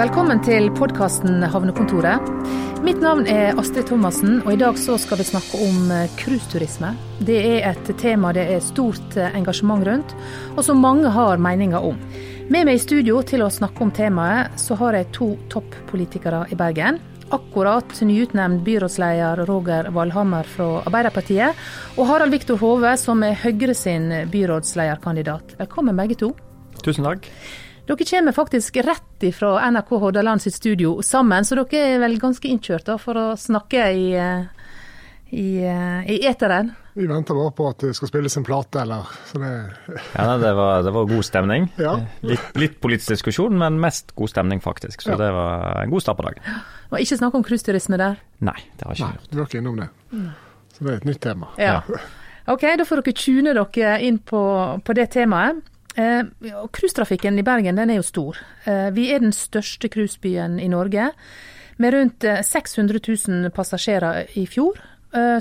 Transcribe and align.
Velkommen 0.00 0.38
til 0.40 0.70
podkasten 0.72 1.42
Havnekontoret. 1.52 2.24
Mitt 2.80 3.02
navn 3.04 3.26
er 3.28 3.58
Astrid 3.60 3.84
Thomassen, 3.90 4.38
og 4.46 4.54
i 4.54 4.56
dag 4.56 4.78
skal 4.80 5.20
vi 5.20 5.26
snakke 5.28 5.60
om 5.60 5.90
eh, 5.92 6.14
cruiseturisme. 6.16 6.94
Det 7.20 7.36
er 7.50 7.68
et 7.68 7.90
tema 8.00 8.30
det 8.32 8.46
er 8.54 8.64
stort 8.64 9.18
eh, 9.20 9.28
engasjement 9.36 9.84
rundt, 9.84 10.16
og 10.54 10.64
som 10.64 10.80
mange 10.80 11.12
har 11.12 11.36
meninger 11.36 11.84
om. 11.90 12.00
Med 12.48 12.70
meg 12.70 12.78
i 12.78 12.82
studio 12.86 13.20
til 13.28 13.44
å 13.44 13.52
snakke 13.52 13.84
om 13.84 13.92
temaet, 13.92 14.56
så 14.56 14.80
har 14.80 14.96
jeg 14.96 15.12
to 15.20 15.34
toppolitikere 15.52 16.46
i 16.48 16.56
Bergen. 16.56 17.02
Akkurat 17.36 17.92
nyutnevnt 18.00 18.64
byrådsleder 18.64 19.44
Roger 19.52 19.92
Valhammer 19.92 20.48
fra 20.48 20.78
Arbeiderpartiet, 20.86 21.66
og 21.98 22.06
Harald 22.08 22.32
Viktor 22.32 22.56
Hove, 22.64 22.96
som 22.96 23.20
er 23.28 23.36
Høyre 23.44 23.76
sin 23.76 24.08
byrådslederkandidat. 24.32 25.58
Velkommen 25.60 26.00
begge 26.00 26.22
to. 26.24 26.38
Tusen 26.80 27.04
takk. 27.04 27.34
Dere 27.86 28.04
kommer 28.04 28.32
faktisk 28.32 28.76
rett 28.76 29.34
fra 29.34 29.70
NRK 29.70 29.88
Hordaland 29.88 30.42
sitt 30.42 30.54
studio 30.54 31.00
sammen, 31.02 31.44
så 31.44 31.58
dere 31.58 31.94
er 31.94 32.02
vel 32.02 32.18
ganske 32.20 32.48
innkjørt 32.48 32.86
da, 32.86 32.98
for 33.00 33.18
å 33.18 33.26
snakke 33.38 33.86
i, 33.96 34.12
eh, 34.14 34.44
i, 35.30 35.48
eh, 35.64 36.10
i 36.10 36.20
eteren? 36.28 36.74
Vi 36.94 37.06
venter 37.06 37.34
bare 37.34 37.52
på 37.54 37.68
at 37.70 37.82
det 37.84 37.94
skal 37.94 38.10
spilles 38.10 38.36
en 38.36 38.44
plate, 38.44 38.82
eller 38.82 39.06
så 39.26 39.38
det 39.38 39.52
Ja, 40.14 40.36
det 40.38 40.52
var, 40.54 40.82
det 40.82 40.92
var 40.92 41.06
god 41.06 41.24
stemning. 41.24 41.68
Ja. 41.78 41.96
Litt, 42.20 42.52
litt, 42.54 42.80
politisk 42.80 43.14
diskusjon, 43.14 43.56
men 43.58 43.80
mest 43.80 44.14
god 44.14 44.30
stemning, 44.30 44.60
faktisk. 44.60 45.02
Så 45.02 45.14
ja. 45.14 45.16
det 45.16 45.32
var 45.32 45.82
en 45.84 45.90
god 45.90 46.02
start 46.02 46.18
på 46.18 46.26
dagen. 46.28 46.42
Det 46.44 46.94
var 46.96 47.04
ikke 47.06 47.20
snakk 47.22 47.34
om 47.38 47.44
cruiseturisme 47.46 47.98
der? 48.00 48.20
Nei, 48.44 48.58
det 48.76 48.86
har 48.86 48.98
ikke 48.98 49.10
Nei, 49.12 49.28
Du 49.30 49.38
var 49.38 49.48
ikke 49.48 49.62
innom 49.62 49.80
det. 49.80 49.90
Så 50.74 50.84
det 50.84 50.92
er 50.92 50.96
et 50.98 51.08
nytt 51.08 51.22
tema. 51.22 51.52
Ja. 51.60 51.80
Ok, 52.50 52.64
da 52.78 52.86
får 52.88 53.02
dere 53.04 53.14
tune 53.14 53.54
dere 53.54 53.98
inn 54.02 54.18
på, 54.18 54.42
på 54.82 54.96
det 54.98 55.10
temaet. 55.14 55.62
Eh, 55.94 56.22
Cruisetrafikken 56.72 57.38
i 57.38 57.42
Bergen 57.42 57.76
den 57.76 57.90
er 57.90 57.98
jo 57.98 58.06
stor. 58.06 58.38
Eh, 58.64 58.90
vi 58.94 59.08
er 59.12 59.22
den 59.22 59.34
største 59.34 59.90
cruisebyen 59.90 60.60
i 60.60 60.68
Norge. 60.70 61.10
Med 61.76 61.94
rundt 61.94 62.24
600 62.44 63.00
eh, 63.00 63.16
000 63.28 63.50
passasjerer 63.50 64.36
i 64.38 64.46
fjor 64.46 64.80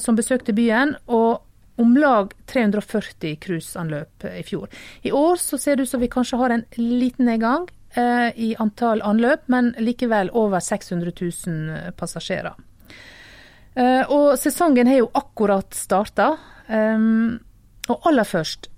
som 0.01 0.15
besøkte 0.17 0.49
byen, 0.57 0.95
og 1.13 1.43
om 1.77 1.91
lag 2.01 2.31
340 2.49 3.35
cruiseanløp 3.37 4.23
i 4.25 4.41
fjor. 4.41 4.65
I 5.05 5.11
år 5.13 5.35
så 5.37 5.59
ser 5.61 5.77
det 5.77 5.85
ut 5.85 5.91
som 5.91 6.01
vi 6.01 6.09
kanskje 6.09 6.39
har 6.41 6.55
en 6.55 6.63
liten 6.73 7.29
nedgang 7.29 7.67
i 8.33 8.55
antall 8.57 9.03
anløp, 9.05 9.43
men 9.45 9.69
likevel 9.77 10.31
over 10.33 10.57
600 10.57 11.13
000 11.21 11.93
passasjerer. 12.01 12.57
Og 14.09 14.25
sesongen 14.41 14.89
har 14.89 15.03
jo 15.03 15.11
akkurat 15.13 15.69
starta. 15.77 16.31
og 16.73 18.09
aller 18.09 18.25
først, 18.25 18.71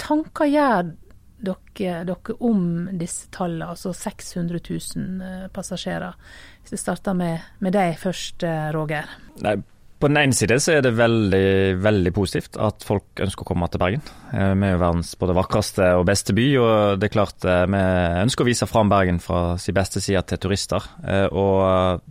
tanker 0.00 0.48
gjør 0.50 0.94
dere, 1.36 2.02
dere 2.08 2.36
om 2.44 2.60
disse 2.96 3.30
tallene, 3.34 3.70
altså 3.74 3.92
600 3.94 4.60
000 4.96 5.24
eh, 5.24 5.46
passasjerer? 5.52 6.18
Hvis 6.62 6.76
vi 6.76 6.82
starter 6.82 7.16
med, 7.16 7.48
med 7.64 7.76
deg 7.76 7.96
først, 8.00 8.44
eh, 8.46 8.68
Roger. 8.74 9.10
Nei, 9.44 9.56
på 9.96 10.10
den 10.10 10.20
ene 10.20 10.36
side 10.36 10.58
så 10.60 10.76
er 10.76 10.82
det 10.84 10.96
veldig 10.96 11.76
veldig 11.84 12.12
positivt 12.16 12.58
at 12.60 12.84
folk 12.84 13.22
ønsker 13.24 13.44
å 13.44 13.48
komme 13.48 13.68
til 13.72 13.82
Bergen. 13.82 14.04
Eh, 14.32 14.52
vi 14.54 14.68
er 14.68 14.76
jo 14.76 14.82
verdens 14.82 15.14
både 15.20 15.36
vakreste 15.36 15.92
og 16.00 16.06
beste 16.08 16.36
by, 16.36 16.48
og 16.62 16.72
det 17.00 17.10
er 17.10 17.16
klart 17.18 17.46
vi 17.46 17.84
ønsker 18.24 18.44
å 18.44 18.50
vise 18.50 18.70
fram 18.70 18.92
Bergen 18.92 19.22
fra 19.22 19.44
sin 19.60 19.76
beste 19.76 20.02
side 20.04 20.24
til 20.30 20.42
turister. 20.42 20.90
Og 21.32 22.02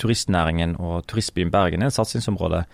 turistnæringen 0.00 0.74
og 0.82 1.04
turistbyen 1.08 1.52
Bergen 1.52 1.84
er 1.84 1.92
et 1.92 1.94
satsingsområde 1.94 2.64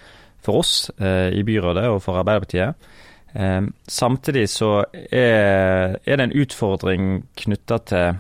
for 0.45 0.63
oss 0.63 0.89
i 0.97 1.43
byrådet 1.45 1.85
og 1.91 2.01
for 2.05 2.17
Arbeiderpartiet. 2.23 2.89
Ehm, 3.37 3.73
samtidig 3.89 4.49
så 4.49 4.85
er, 4.95 5.97
er, 6.07 6.17
det 6.17 6.25
en 6.25 6.41
utfordring 6.41 7.27
knytta 7.37 7.79
til 7.85 8.19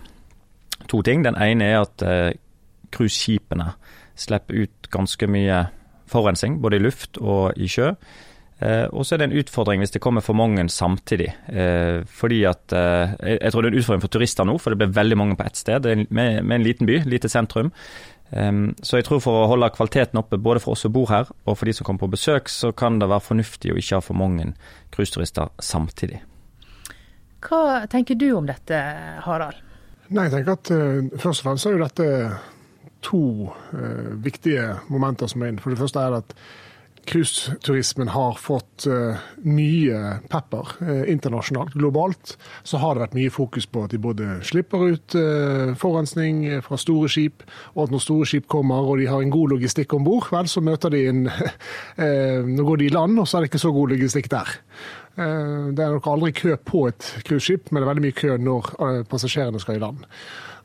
to 0.89 1.03
ting. 1.03 1.25
Den 1.25 1.39
ene 1.41 1.71
er 1.73 1.81
at 1.81 2.05
eh, 2.05 2.37
cruiseskipene 2.93 3.71
slipper 4.17 4.63
ut 4.63 4.91
ganske 4.93 5.27
mye 5.27 5.67
forurensning, 6.07 6.61
både 6.63 6.77
i 6.79 6.85
luft 6.85 7.19
og 7.19 7.57
i 7.57 7.69
sjø. 7.69 7.95
Eh, 8.61 8.87
og 8.93 9.05
så 9.05 9.15
er 9.15 9.21
det 9.21 9.31
en 9.31 9.39
utfordring 9.41 9.83
hvis 9.83 9.97
det 9.97 10.03
kommer 10.05 10.25
for 10.25 10.37
mange 10.37 10.69
samtidig. 10.69 11.33
Eh, 11.49 12.05
fordi 12.05 12.45
at 12.45 12.73
Jeg 12.73 13.53
tror 13.53 13.63
det 13.63 13.71
er 13.71 13.75
en 13.75 13.81
utfordring 13.81 14.05
for 14.05 14.13
turister 14.13 14.45
nå, 14.45 14.59
for 14.59 14.71
det 14.71 14.79
blir 14.79 15.01
veldig 15.01 15.17
mange 15.17 15.37
på 15.37 15.47
ett 15.47 15.57
sted. 15.57 16.07
Med, 16.11 16.43
med 16.43 16.55
en 16.57 16.63
liten 16.63 16.87
by, 16.87 17.03
lite 17.05 17.29
sentrum. 17.29 17.73
Um, 18.31 18.75
så 18.83 18.99
jeg 18.99 19.07
tror 19.07 19.21
for 19.23 19.45
å 19.45 19.51
holde 19.53 19.69
kvaliteten 19.75 20.19
oppe, 20.19 20.39
både 20.43 20.61
for 20.63 20.75
oss 20.75 20.83
som 20.83 20.95
bor 20.95 21.07
her 21.13 21.29
og 21.45 21.55
for 21.55 21.69
de 21.69 21.75
som 21.77 21.87
kommer 21.87 22.03
på 22.03 22.15
besøk, 22.17 22.51
så 22.51 22.73
kan 22.75 22.99
det 22.99 23.09
være 23.11 23.23
fornuftig 23.23 23.71
å 23.73 23.79
ikke 23.79 24.01
ha 24.01 24.03
for 24.03 24.19
mange 24.19 24.49
cruiseturister 24.95 25.53
samtidig. 25.63 26.19
Hva 27.47 27.87
tenker 27.91 28.19
du 28.19 28.33
om 28.35 28.49
dette, 28.49 28.81
Harald? 29.23 29.63
Nei, 30.11 30.27
jeg 30.27 30.37
tenker 30.37 30.55
at 30.55 30.71
uh, 30.71 31.19
Først 31.19 31.43
og 31.43 31.49
fremst 31.49 31.67
er 31.67 31.75
jo 31.77 31.83
dette 31.83 32.09
to 33.07 33.23
uh, 33.75 34.15
viktige 34.23 34.69
momenter 34.91 35.31
som 35.31 35.43
er 35.43 35.53
inn. 35.53 35.61
For 35.63 35.75
det 35.75 35.81
første 35.81 36.03
er 36.03 36.19
at 36.21 36.35
cruiseturismen 37.07 38.09
har 38.09 38.37
fått 38.41 38.87
uh, 38.91 39.19
mye 39.47 40.01
pepper 40.31 40.73
uh, 40.83 41.05
internasjonalt, 41.11 41.77
globalt, 41.79 42.35
så 42.67 42.81
har 42.83 42.97
det 42.97 43.05
vært 43.05 43.17
mye 43.19 43.33
fokus 43.35 43.69
på 43.71 43.85
at 43.87 43.95
de 43.95 44.01
både 44.03 44.41
slipper 44.47 44.85
ut 44.93 45.17
uh, 45.19 45.73
forurensning 45.79 46.45
fra 46.67 46.79
store 46.81 47.11
skip, 47.13 47.47
og 47.75 47.87
at 47.87 47.95
når 47.95 48.05
store 48.05 48.29
skip 48.31 48.49
kommer 48.53 48.87
og 48.87 49.01
de 49.01 49.09
har 49.11 49.23
en 49.23 49.33
god 49.33 49.57
logistikk 49.57 49.95
om 49.97 50.07
bord, 50.07 50.29
vel, 50.35 50.51
så 50.51 50.63
møter 50.65 50.93
de 50.95 51.05
en 51.11 51.27
Nå 52.57 52.65
går 52.67 52.81
de 52.81 52.87
i 52.87 52.93
land, 52.93 53.19
og 53.21 53.27
så 53.29 53.39
er 53.39 53.45
det 53.45 53.51
ikke 53.51 53.61
så 53.63 53.73
god 53.75 53.93
logistikk 53.95 54.29
der. 54.31 54.51
Det 55.17 55.83
er 55.83 55.95
nok 55.95 56.09
aldri 56.11 56.33
kø 56.37 56.57
på 56.61 56.83
et 56.91 57.07
cruiseskip, 57.27 57.71
men 57.71 57.81
det 57.81 57.87
er 57.87 57.91
veldig 57.91 58.05
mye 58.05 58.17
kø 58.17 58.37
når 58.43 58.71
passasjerene 59.11 59.61
skal 59.63 59.79
i 59.79 59.83
land. 59.83 60.05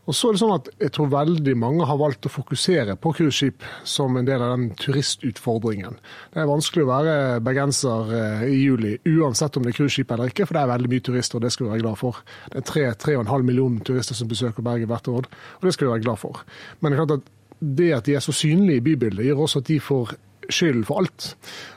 Og 0.09 0.15
så 0.17 0.29
er 0.29 0.33
det 0.33 0.41
sånn 0.41 0.53
at 0.55 0.69
Jeg 0.81 0.93
tror 0.95 1.11
veldig 1.11 1.53
mange 1.61 1.85
har 1.87 1.99
valgt 1.99 2.25
å 2.25 2.31
fokusere 2.33 2.95
på 2.99 3.13
cruiseskip 3.17 3.65
som 3.87 4.17
en 4.17 4.27
del 4.27 4.41
av 4.41 4.55
den 4.55 4.71
turistutfordringen. 4.81 5.99
Det 6.33 6.41
er 6.41 6.49
vanskelig 6.49 6.85
å 6.85 6.89
være 6.89 7.15
bergenser 7.45 8.15
eh, 8.17 8.45
i 8.49 8.57
juli, 8.63 8.95
uansett 9.13 9.57
om 9.57 9.65
det 9.65 9.73
er 9.73 9.77
cruiseskip 9.77 10.11
eller 10.15 10.33
ikke, 10.33 10.47
for 10.49 10.57
det 10.57 10.63
er 10.63 10.73
veldig 10.73 10.91
mye 10.95 11.05
turister, 11.05 11.37
og 11.37 11.45
det 11.45 11.53
skal 11.53 11.67
vi 11.67 11.73
være 11.75 11.85
glad 11.85 12.01
for. 12.01 12.23
Det 12.49 12.63
er 12.63 12.95
3-3,5 12.97 13.45
millioner 13.45 13.85
turister 13.85 14.17
som 14.17 14.31
besøker 14.31 14.65
Bergen 14.65 14.89
hvert 14.89 15.11
år, 15.11 15.29
og 15.59 15.69
det 15.69 15.75
skal 15.77 15.87
vi 15.87 15.93
være 15.93 16.05
glad 16.07 16.21
for. 16.23 16.41
Men 16.79 16.91
det 16.91 16.97
er 16.97 17.03
klart 17.03 17.15
at 17.19 17.31
det 17.61 17.93
at 17.93 18.09
de 18.09 18.17
er 18.17 18.25
så 18.25 18.33
synlige 18.33 18.81
i 18.81 18.85
bybildet, 18.89 19.27
gjør 19.27 19.45
også 19.45 19.61
at 19.61 19.69
de 19.69 19.79
får 19.85 20.15
skylden 20.49 20.85
for 20.87 21.01
alt. 21.01 21.35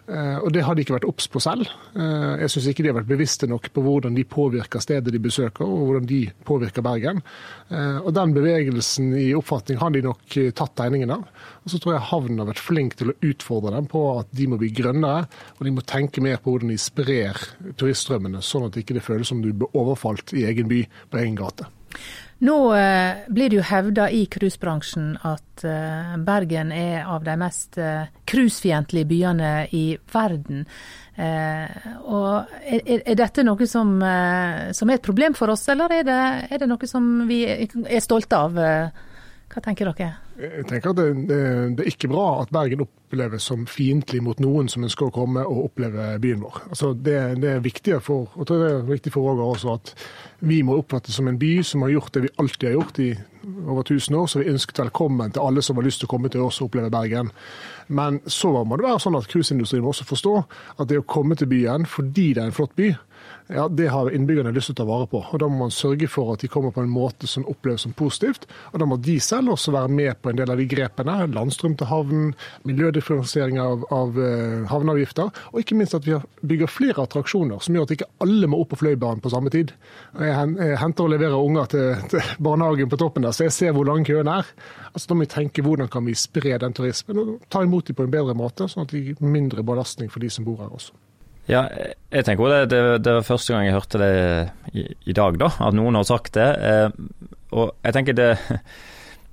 Eh, 0.09 0.39
og 0.39 0.51
det 0.53 0.63
har 0.65 0.77
de 0.77 0.85
ikke 0.85 0.97
vært 0.97 1.07
obs 1.09 1.27
på 1.33 1.41
selv. 1.43 1.69
Eh, 1.97 2.45
jeg 2.45 2.53
syns 2.53 2.69
ikke 2.71 2.85
de 2.85 2.91
har 2.91 2.99
vært 2.99 3.11
bevisste 3.11 3.49
nok 3.51 3.71
på 3.75 3.85
hvordan 3.85 4.17
de 4.17 4.25
påvirker 4.29 4.83
stedet 4.85 5.13
de 5.15 5.21
besøker, 5.23 5.65
og 5.65 5.87
hvordan 5.89 6.09
de 6.09 6.21
påvirker 6.49 6.85
Bergen. 6.85 7.23
Eh, 7.71 8.01
og 8.01 8.11
den 8.17 8.35
bevegelsen 8.37 9.15
i 9.21 9.31
oppfatning 9.37 9.81
har 9.81 9.95
de 9.95 10.05
nok 10.05 10.39
tatt 10.57 10.75
tegningen 10.81 11.15
av. 11.17 11.25
Og 11.65 11.73
så 11.73 11.81
tror 11.81 11.97
jeg 11.97 12.09
havnen 12.11 12.43
har 12.43 12.51
vært 12.53 12.65
flink 12.65 12.99
til 13.01 13.13
å 13.13 13.19
utfordre 13.31 13.75
dem 13.77 13.89
på 13.91 14.05
at 14.19 14.33
de 14.37 14.49
må 14.51 14.61
bli 14.61 14.73
grønnere, 14.77 15.29
og 15.57 15.65
de 15.67 15.75
må 15.75 15.87
tenke 15.89 16.25
mer 16.25 16.41
på 16.43 16.55
hvordan 16.55 16.75
de 16.75 16.81
sprer 16.81 17.41
turiststrømmene, 17.81 18.45
sånn 18.45 18.69
at 18.69 18.77
det 18.77 18.85
ikke 18.85 19.05
føles 19.05 19.33
som 19.33 19.41
du 19.45 19.53
blir 19.53 19.73
overfalt 19.73 20.37
i 20.37 20.45
egen 20.49 20.69
by 20.71 20.85
på 21.11 21.23
egen 21.23 21.41
gate. 21.41 21.69
Nå 22.45 22.75
eh, 22.77 23.25
blir 23.29 23.49
det 23.49 23.57
jo 23.57 23.65
hevda 23.65 24.11
i 24.13 24.27
cruisebransjen 24.29 25.15
at 25.25 25.65
eh, 25.65 26.17
Bergen 26.27 26.75
er 26.77 27.07
av 27.09 27.25
de 27.25 27.37
mest 27.41 27.79
eh, 27.81 28.11
cruisefiendtlige 28.29 29.09
byene 29.09 29.53
i 29.73 29.85
verden. 30.13 30.67
Og 31.15 32.55
er, 32.67 33.15
dette 33.15 33.45
noe 33.47 33.69
som, 33.71 33.93
som, 34.75 34.91
er 34.91 34.99
et 34.99 35.05
problem 35.07 35.37
for 35.39 35.53
oss, 35.55 35.63
eller 35.71 35.93
er 36.01 36.09
det, 36.09 36.21
er 36.51 36.59
det 36.59 36.67
noe 36.67 36.89
som 36.91 37.07
vi 37.29 37.45
er 37.47 38.03
stolte 38.03 38.41
av? 38.49 38.59
Hva 38.59 39.63
tenker 39.63 39.93
dere? 39.93 40.24
Jeg 40.35 40.65
tenker 40.67 40.91
at 40.91 40.99
det, 40.99 41.29
det, 41.29 41.85
er 41.85 41.91
ikke 41.93 42.11
bra 42.11 42.25
at 42.43 42.51
Bergen 42.55 42.83
oppleves 42.83 43.45
som 43.47 43.69
fiendtlig 43.71 44.19
mot 44.25 44.41
noen 44.43 44.67
som 44.71 44.83
ønsker 44.83 45.07
å 45.07 45.15
komme 45.15 45.45
og 45.47 45.69
oppleve 45.69 46.09
byen 46.23 46.43
vår. 46.43 46.57
Altså 46.75 46.91
det, 46.95 47.19
det, 47.45 47.53
er 47.53 47.63
viktig 47.63 48.01
for, 48.03 48.33
og 48.35 48.49
det 48.51 48.59
er 48.67 48.83
viktig 48.89 49.13
for 49.15 49.29
Roger 49.29 49.45
også 49.47 49.77
at 49.77 49.95
vi 50.45 50.59
må 50.67 50.81
oppfattes 50.81 51.15
som 51.21 51.31
en 51.31 51.39
by 51.39 51.53
som 51.67 51.87
har 51.87 51.95
gjort 51.95 52.17
det 52.17 52.25
vi 52.27 52.35
alltid 52.43 52.69
har 52.69 52.77
gjort 52.81 53.01
i 53.05 53.09
over 53.69 53.87
1000 53.87 54.19
år. 54.19 54.27
Så 54.27 54.43
vi 54.43 54.51
ønsket 54.51 54.83
velkommen 54.83 55.31
til 55.31 55.47
alle 55.47 55.63
som 55.63 55.79
har 55.79 55.87
lyst 55.87 56.03
til 56.03 56.11
å 56.11 56.15
komme 56.17 56.33
til 56.35 56.43
oss 56.43 56.59
og 56.61 56.73
oppleve 56.73 56.91
Bergen. 56.91 57.31
Men 57.87 58.19
så 58.27 58.51
må 58.65 58.75
det 58.81 58.89
være 58.89 59.05
sånn 59.07 59.19
at 59.21 59.31
cruiseindustrien 59.31 59.85
må 59.85 59.95
også 59.95 60.09
forstå 60.09 60.37
at 60.81 60.89
det 60.91 60.99
å 60.99 61.07
komme 61.07 61.39
til 61.39 61.51
byen 61.53 61.87
fordi 61.87 62.33
det 62.35 62.43
er 62.43 62.51
en 62.51 62.57
flott 62.57 62.75
by, 62.75 62.91
ja, 63.53 63.69
det 63.69 63.91
har 63.93 64.09
innbyggerne 64.15 64.55
lyst 64.57 64.71
til 64.71 64.77
å 64.77 64.81
ta 64.81 64.87
vare 64.89 65.09
på. 65.11 65.21
og 65.21 65.41
Da 65.41 65.49
må 65.49 65.67
man 65.67 65.75
sørge 65.75 66.09
for 66.09 66.33
at 66.33 66.41
de 66.41 66.49
kommer 66.49 66.73
på 66.73 66.81
en 66.81 66.93
måte 66.93 67.29
som 67.29 67.45
oppleves 67.49 67.85
som 67.85 67.93
positivt. 67.93 68.47
og 68.73 68.81
Da 68.81 68.89
må 68.89 68.97
de 68.97 69.19
selv 69.21 69.53
også 69.53 69.75
være 69.75 69.89
med 69.93 70.17
på 70.25 70.33
en 70.33 70.41
del 70.41 70.51
av 70.51 70.61
de 70.61 70.67
grepene. 70.69 71.17
Landstrøm 71.35 71.77
til 71.79 71.91
havn, 71.91 72.25
miljødifferensiering 72.69 73.61
av, 73.63 73.85
av 73.95 74.19
uh, 74.19 74.65
havneavgifter. 74.71 75.31
Og 75.53 75.63
ikke 75.63 75.79
minst 75.79 75.97
at 75.97 76.09
vi 76.09 76.19
bygger 76.43 76.73
flere 76.73 77.05
attraksjoner 77.05 77.63
som 77.65 77.77
gjør 77.77 77.89
at 77.89 77.95
ikke 77.99 78.11
alle 78.25 78.51
må 78.51 78.63
opp 78.65 78.73
på 78.75 78.81
Fløibanen 78.83 79.23
på 79.25 79.33
samme 79.33 79.53
tid. 79.55 79.75
Jeg, 80.19 80.77
henter 80.81 81.07
og 81.07 81.15
leverer 81.15 81.39
unger 81.39 81.71
til, 81.71 82.05
til, 82.13 82.35
barnehagen 82.43 82.91
på 82.91 83.01
toppen 83.01 83.27
der, 83.27 83.37
så 83.37 83.49
jeg 83.49 83.57
ser 83.57 83.77
hvor 83.77 83.89
lang 83.89 84.07
køen 84.07 84.31
er. 84.31 84.49
Altså, 84.93 85.09
Da 85.09 85.17
må 85.17 85.27
vi 85.27 85.33
tenke 85.37 85.65
hvordan 85.65 85.91
kan 85.93 86.07
vi 86.07 86.17
spre 86.19 86.59
den 86.61 86.77
turismen 86.77 87.21
og 87.21 87.33
ta 87.53 87.65
imot 87.65 87.89
dem 87.89 87.99
på 87.99 88.07
en 88.07 88.15
bedre 88.15 88.37
måte, 88.39 88.69
sånn 88.71 88.87
at 88.87 88.95
det 88.95 89.05
gir 89.05 89.25
mindre 89.25 89.65
belastning 89.67 90.13
for 90.13 90.25
de 90.25 90.33
som 90.33 90.47
bor 90.47 90.63
her 90.63 90.73
også. 90.73 90.95
Ja, 91.51 91.67
jeg 92.09 92.25
tenker 92.25 92.49
det, 92.49 92.61
det, 92.73 92.81
det 93.05 93.19
var 93.19 93.27
første 93.27 93.53
gang 93.53 93.67
jeg 93.67 93.77
hørte 93.77 94.01
det 94.01 94.13
i, 94.73 94.87
i, 95.05 95.13
dag, 95.13 95.37
da, 95.41 95.51
at 95.67 95.77
noen 95.77 95.99
har 95.99 96.07
sagt 96.09 96.39
det. 96.39 96.47
Eh, 96.57 97.35
og 97.53 97.75
jeg 97.85 97.97
tenker 97.97 98.17
det, 98.17 98.31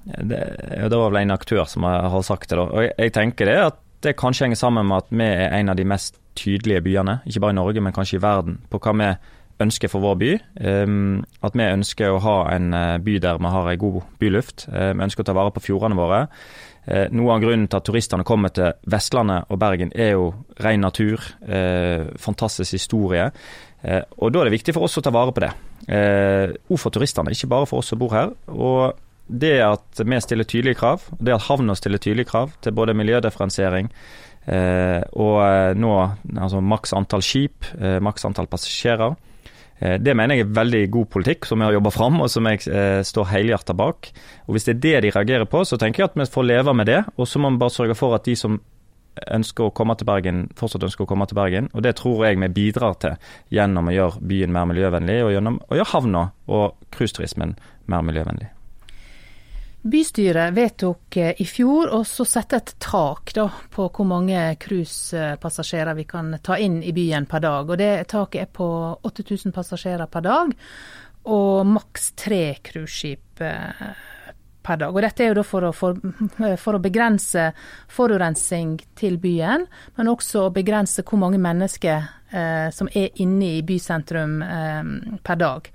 det, 0.05 0.41
det 0.89 0.97
var 0.97 1.11
vel 1.11 1.21
en 1.21 1.35
aktør 1.35 1.65
som 1.69 1.85
har 1.85 2.21
sagt 2.25 2.49
det. 2.49 2.57
da, 2.57 2.67
og 2.67 2.85
jeg, 2.87 2.95
jeg 2.97 3.13
tenker 3.17 3.49
det 3.49 3.57
at 3.67 3.81
det 4.01 4.17
kanskje 4.17 4.47
henger 4.47 4.57
sammen 4.57 4.87
med 4.89 5.03
at 5.03 5.11
vi 5.13 5.27
er 5.27 5.53
en 5.59 5.69
av 5.69 5.77
de 5.77 5.85
mest 5.85 6.17
tydelige 6.35 6.81
byene, 6.81 7.19
ikke 7.27 7.43
bare 7.43 7.53
i 7.53 7.59
Norge, 7.59 7.83
men 7.83 7.93
kanskje 7.93 8.17
i 8.17 8.23
verden, 8.23 8.57
på 8.71 8.79
hva 8.81 8.95
vi 8.97 9.11
ønsker 9.61 9.91
for 9.91 10.03
vår 10.03 10.17
by. 10.17 10.31
Um, 10.65 11.21
at 11.45 11.55
vi 11.57 11.67
ønsker 11.67 12.13
å 12.13 12.21
ha 12.23 12.35
en 12.55 12.71
eh, 12.73 12.97
by 13.03 13.17
der 13.21 13.39
vi 13.41 13.53
har 13.53 13.69
en 13.69 13.81
god 13.81 13.99
byluft. 14.21 14.65
Uh, 14.71 14.91
vi 14.95 15.05
ønsker 15.05 15.21
å 15.21 15.27
ta 15.29 15.37
vare 15.37 15.53
på 15.53 15.63
fjordene 15.67 15.97
våre. 15.99 16.23
Uh, 16.87 17.05
noe 17.13 17.35
av 17.35 17.43
grunnen 17.43 17.67
til 17.69 17.77
at 17.77 17.85
turistene 17.85 18.25
kommer 18.27 18.53
til 18.55 18.73
Vestlandet 18.89 19.51
og 19.53 19.61
Bergen 19.61 19.93
er 19.93 20.15
jo 20.15 20.31
ren 20.63 20.81
natur, 20.81 21.21
uh, 21.45 22.09
fantastisk 22.17 22.79
historie. 22.79 23.29
og 24.17 24.33
Da 24.33 24.41
er 24.41 24.49
det 24.49 24.57
viktig 24.57 24.73
for 24.77 24.85
oss 24.85 24.97
å 24.97 25.01
ta 25.01 25.13
vare 25.13 25.33
på 25.33 25.41
det. 25.41 25.53
Og 26.69 26.77
for 26.77 26.93
turistene, 26.93 27.33
ikke 27.33 27.49
bare 27.49 27.65
for 27.65 27.81
oss 27.81 27.87
som 27.89 27.97
bor 27.97 28.13
her. 28.13 28.29
og 28.47 28.93
det 29.31 29.55
at 29.63 30.03
vi 30.03 30.19
stiller 30.23 30.47
tydelige 30.49 30.79
krav, 30.81 31.07
det 31.19 31.35
at 31.35 31.47
havna 31.47 31.75
stiller 31.77 32.01
tydelige 32.01 32.29
krav 32.31 32.53
til 32.61 32.75
både 32.75 32.95
miljødifferensiering 32.97 33.89
eh, 34.45 35.01
og 35.13 35.77
nå 35.79 35.91
altså 36.35 36.61
maks 36.61 36.95
antall 36.97 37.23
skip, 37.25 37.67
eh, 37.79 37.99
maks 38.03 38.27
antall 38.27 38.49
passasjerer, 38.51 39.15
Eh, 39.81 39.97
det 39.97 40.13
mener 40.17 40.37
jeg 40.37 40.45
er 40.45 40.57
veldig 40.59 40.81
god 40.93 41.09
politikk, 41.15 41.47
som 41.49 41.59
vi 41.59 41.65
har 41.65 41.75
jobba 41.75 41.91
fram, 41.93 42.19
og 42.21 42.29
som 42.29 42.45
jeg 42.49 42.61
eh, 42.69 43.01
står 43.05 43.31
helhjertet 43.33 43.77
bak. 43.77 44.11
Og 44.45 44.55
Hvis 44.55 44.69
det 44.69 44.75
er 44.75 44.83
det 44.83 45.01
de 45.07 45.15
reagerer 45.15 45.49
på, 45.49 45.63
så 45.65 45.79
tenker 45.81 46.03
jeg 46.03 46.11
at 46.11 46.19
vi 46.21 46.29
får 46.29 46.47
leve 46.47 46.75
med 46.77 46.91
det. 46.91 47.01
Og 47.17 47.27
så 47.27 47.41
må 47.41 47.49
vi 47.49 47.61
bare 47.63 47.73
sørge 47.73 47.97
for 47.97 48.15
at 48.15 48.27
de 48.29 48.37
som 48.37 48.61
ønsker 49.33 49.67
å 49.67 49.73
komme 49.75 49.97
til 49.99 50.07
Bergen, 50.07 50.45
fortsatt 50.55 50.85
ønsker 50.87 51.03
å 51.03 51.09
komme 51.09 51.25
til 51.27 51.35
Bergen. 51.35 51.67
Og 51.73 51.83
det 51.83 51.97
tror 51.99 52.23
jeg 52.27 52.39
vi 52.39 52.53
bidrar 52.61 52.95
til 53.01 53.17
gjennom 53.51 53.89
å 53.89 53.97
gjøre 53.97 54.23
byen 54.23 54.53
mer 54.55 54.69
miljøvennlig, 54.69 55.19
og 55.25 55.35
gjennom 55.35 55.59
å 55.67 55.81
gjøre 55.81 55.93
havna 55.97 56.25
og 56.47 56.89
cruiseturismen 56.95 57.57
mer 57.91 58.05
miljøvennlig. 58.07 58.53
Bystyret 59.81 60.53
vedtok 60.53 61.17
eh, 61.17 61.33
i 61.41 61.45
fjor 61.49 61.89
å 61.95 62.03
sette 62.05 62.59
et 62.59 62.75
tak 62.77 63.33
da, 63.33 63.47
på 63.73 63.87
hvor 63.89 64.05
mange 64.05 64.37
cruisepassasjerer 64.61 65.97
vi 65.97 66.05
kan 66.05 66.35
ta 66.45 66.57
inn 66.61 66.83
i 66.85 66.93
byen 66.93 67.25
per 67.25 67.41
dag. 67.41 67.69
Og 67.69 67.81
det 67.81 68.05
Taket 68.13 68.43
er 68.45 68.51
på 68.53 68.67
8000 69.01 69.55
passasjerer 69.55 70.05
per 70.11 70.25
dag, 70.27 70.53
og 71.25 71.65
maks 71.65 72.11
tre 72.13 72.43
cruiseskip 72.61 73.41
eh, 73.41 73.83
per 74.61 74.77
dag. 74.83 74.93
Og 74.93 75.01
Dette 75.01 75.25
er 75.25 75.33
jo 75.33 75.47
for 75.49 75.65
å, 75.65 75.73
for, 75.73 75.97
for 76.61 76.77
å, 76.77 76.83
begrense 76.83 77.49
forurensning 77.89 78.77
til 78.97 79.17
byen, 79.21 79.65
men 79.97 80.13
også 80.13 80.45
å 80.45 80.53
begrense 80.53 81.01
hvor 81.01 81.25
mange 81.25 81.41
mennesker 81.41 82.05
eh, 82.29 82.69
som 82.69 82.89
er 82.93 83.09
inne 83.23 83.55
i 83.57 83.65
bysentrum 83.65 84.41
eh, 84.45 84.97
per 85.25 85.41
dag. 85.41 85.73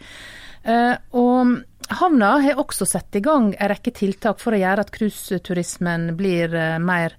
Eh, 0.67 0.94
og 1.19 1.59
Havna 1.87 2.33
har 2.43 2.59
også 2.59 2.87
satt 2.88 3.15
i 3.15 3.23
gang 3.23 3.53
en 3.55 3.71
rekke 3.71 3.93
tiltak 3.94 4.41
for 4.43 4.56
å 4.56 4.59
gjøre 4.59 4.83
at 4.83 4.93
cruiseturismen 4.94 6.11
blir 6.19 6.55
eh, 6.55 6.79
mer 6.83 7.15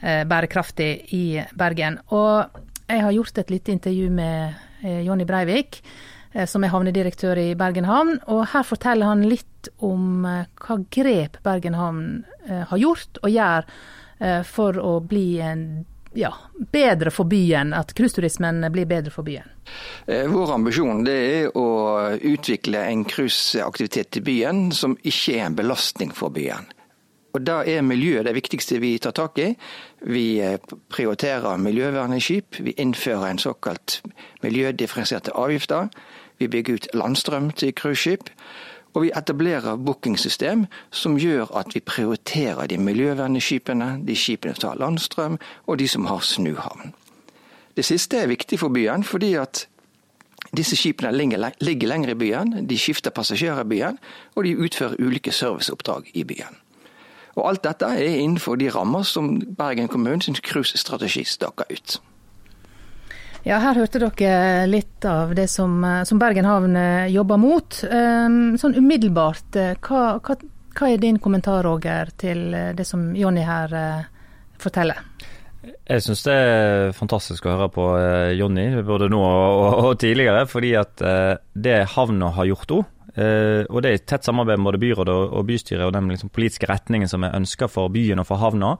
eh, 0.00 0.22
bærekraftig 0.28 0.90
i 1.16 1.24
Bergen. 1.58 1.98
Og 2.14 2.60
jeg 2.86 3.02
har 3.02 3.16
gjort 3.16 3.40
et 3.42 3.50
lite 3.50 3.72
intervju 3.74 4.10
med 4.12 4.68
Jonny 4.82 5.22
Breivik, 5.22 5.76
som 6.50 6.64
er 6.64 6.72
havnedirektør 6.72 7.38
i 7.38 7.52
Bergen 7.54 7.86
havn. 7.86 8.16
Og 8.34 8.40
her 8.50 8.64
forteller 8.66 9.06
han 9.06 9.22
litt 9.30 9.68
om 9.86 10.24
hva 10.26 10.76
grep 10.90 11.38
Bergen 11.46 11.76
havn 11.78 12.02
har 12.48 12.80
gjort 12.82 13.20
og 13.22 13.30
gjør 13.30 13.68
for 14.48 14.80
å 14.82 14.96
bli 15.06 15.38
en 15.44 15.62
ja, 16.14 16.34
bedre 16.72 17.10
for 17.10 17.24
byen, 17.24 17.72
at 17.72 17.94
cruiseturismen 17.96 18.64
blir 18.72 18.86
bedre 18.86 19.12
for 19.14 19.26
byen? 19.26 19.48
Eh, 20.06 20.28
vår 20.30 20.54
ambisjon 20.58 21.06
er 21.08 21.50
å 21.56 21.66
utvikle 22.18 22.84
en 22.90 23.04
cruiseaktivitet 23.08 24.20
i 24.20 24.24
byen 24.26 24.70
som 24.76 24.96
ikke 25.02 25.38
er 25.38 25.48
en 25.48 25.58
belastning 25.58 26.12
for 26.14 26.34
byen. 26.34 26.68
Og 27.32 27.40
Da 27.40 27.62
er 27.64 27.80
miljøet 27.80 28.26
det 28.28 28.34
viktigste 28.36 28.80
vi 28.82 28.98
tar 29.00 29.14
tak 29.16 29.38
i. 29.40 29.54
Vi 30.04 30.40
eh, 30.44 30.58
prioriterer 30.92 31.56
miljøvernlige 31.56 32.26
skip. 32.26 32.60
Vi 32.60 32.74
innfører 32.76 33.30
en 33.30 33.40
såkalt 33.40 34.02
miljødifferensierte 34.42 35.32
avgifter. 35.32 35.88
Vi 36.38 36.48
bygger 36.48 36.74
ut 36.74 36.88
landstrøm 36.94 37.50
til 37.56 37.72
cruiseskip. 37.72 38.28
Og 38.92 39.02
vi 39.02 39.12
etablerer 39.16 39.76
bookingsystem 39.76 40.66
som 40.90 41.16
gjør 41.16 41.54
at 41.56 41.74
vi 41.74 41.80
prioriterer 41.80 42.66
de 42.68 42.78
miljøvennlige 42.78 43.42
skipene, 43.42 43.94
de 44.06 44.16
skipene 44.16 44.54
som 44.54 44.68
har 44.68 44.80
landstrøm, 44.82 45.38
og 45.66 45.78
de 45.78 45.88
som 45.88 46.06
har 46.06 46.20
snuhavn. 46.20 46.92
Det 47.76 47.84
siste 47.84 48.18
er 48.20 48.28
viktig 48.28 48.58
for 48.60 48.68
byen, 48.68 49.04
fordi 49.04 49.34
at 49.40 49.66
disse 50.56 50.76
skipene 50.76 51.12
ligger 51.60 51.86
lenger 51.88 52.10
i 52.10 52.14
byen, 52.14 52.66
de 52.68 52.78
skifter 52.78 53.10
passasjerer 53.10 53.64
i 53.64 53.68
byen, 53.68 53.98
og 54.34 54.44
de 54.44 54.58
utfører 54.58 55.00
ulike 55.00 55.32
serviceoppdrag 55.32 56.10
i 56.14 56.24
byen. 56.24 56.60
Og 57.34 57.48
Alt 57.48 57.64
dette 57.64 57.88
er 57.88 58.20
innenfor 58.20 58.58
de 58.60 58.68
rammer 58.68 59.02
som 59.08 59.40
Bergen 59.40 59.88
kommunes 59.88 60.40
cruisestrategi 60.44 61.24
staker 61.24 61.64
ut. 61.70 62.00
Ja, 63.42 63.56
her 63.58 63.74
hørte 63.74 63.98
dere 63.98 64.66
litt 64.70 65.02
av 65.08 65.32
det 65.34 65.48
som, 65.50 65.80
eh, 65.84 66.04
som 66.06 66.18
Bergen 66.18 66.46
havn 66.46 66.76
eh, 66.78 67.10
jobber 67.10 67.40
mot. 67.42 67.74
Ehm, 67.90 68.54
sånn 68.58 68.76
umiddelbart, 68.78 69.56
eh, 69.58 69.72
hva, 69.82 70.20
hva, 70.22 70.36
hva, 70.78 70.88
er 70.88 71.00
din 71.02 71.18
kommentar, 71.18 71.64
Roger, 71.66 72.12
til 72.16 72.54
det 72.78 72.86
som 72.86 73.08
Jonny 73.18 73.42
her 73.42 73.72
forteller? 74.62 75.00
Jeg 75.62 76.04
syns 76.04 76.22
det 76.22 76.36
er 76.38 76.94
fantastisk 76.94 77.46
å 77.46 77.56
høre 77.56 77.68
på 77.74 77.86
Jonny, 78.38 78.68
både 78.86 79.08
nå 79.10 79.20
og, 79.20 79.74
og 79.88 79.98
tidligere. 79.98 80.46
Fordi 80.50 80.72
at 80.78 81.02
det 81.52 81.76
havna 81.96 82.30
har 82.38 82.48
gjort 82.48 82.74
òg, 82.78 82.84
og 83.68 83.78
det 83.82 83.90
er 83.90 83.98
i 83.98 84.04
tett 84.06 84.26
samarbeid 84.26 84.58
med 84.58 84.70
både 84.70 84.80
byrådet 84.82 85.16
og 85.36 85.46
bystyret 85.50 85.84
og 85.84 85.92
den 85.94 86.08
liksom 86.14 86.32
politiske 86.34 86.70
retningen 86.70 87.10
som 87.10 87.26
er 87.26 87.36
ønska 87.36 87.68
for 87.70 87.92
byen 87.94 88.22
og 88.22 88.26
for 88.30 88.42
havna. 88.42 88.76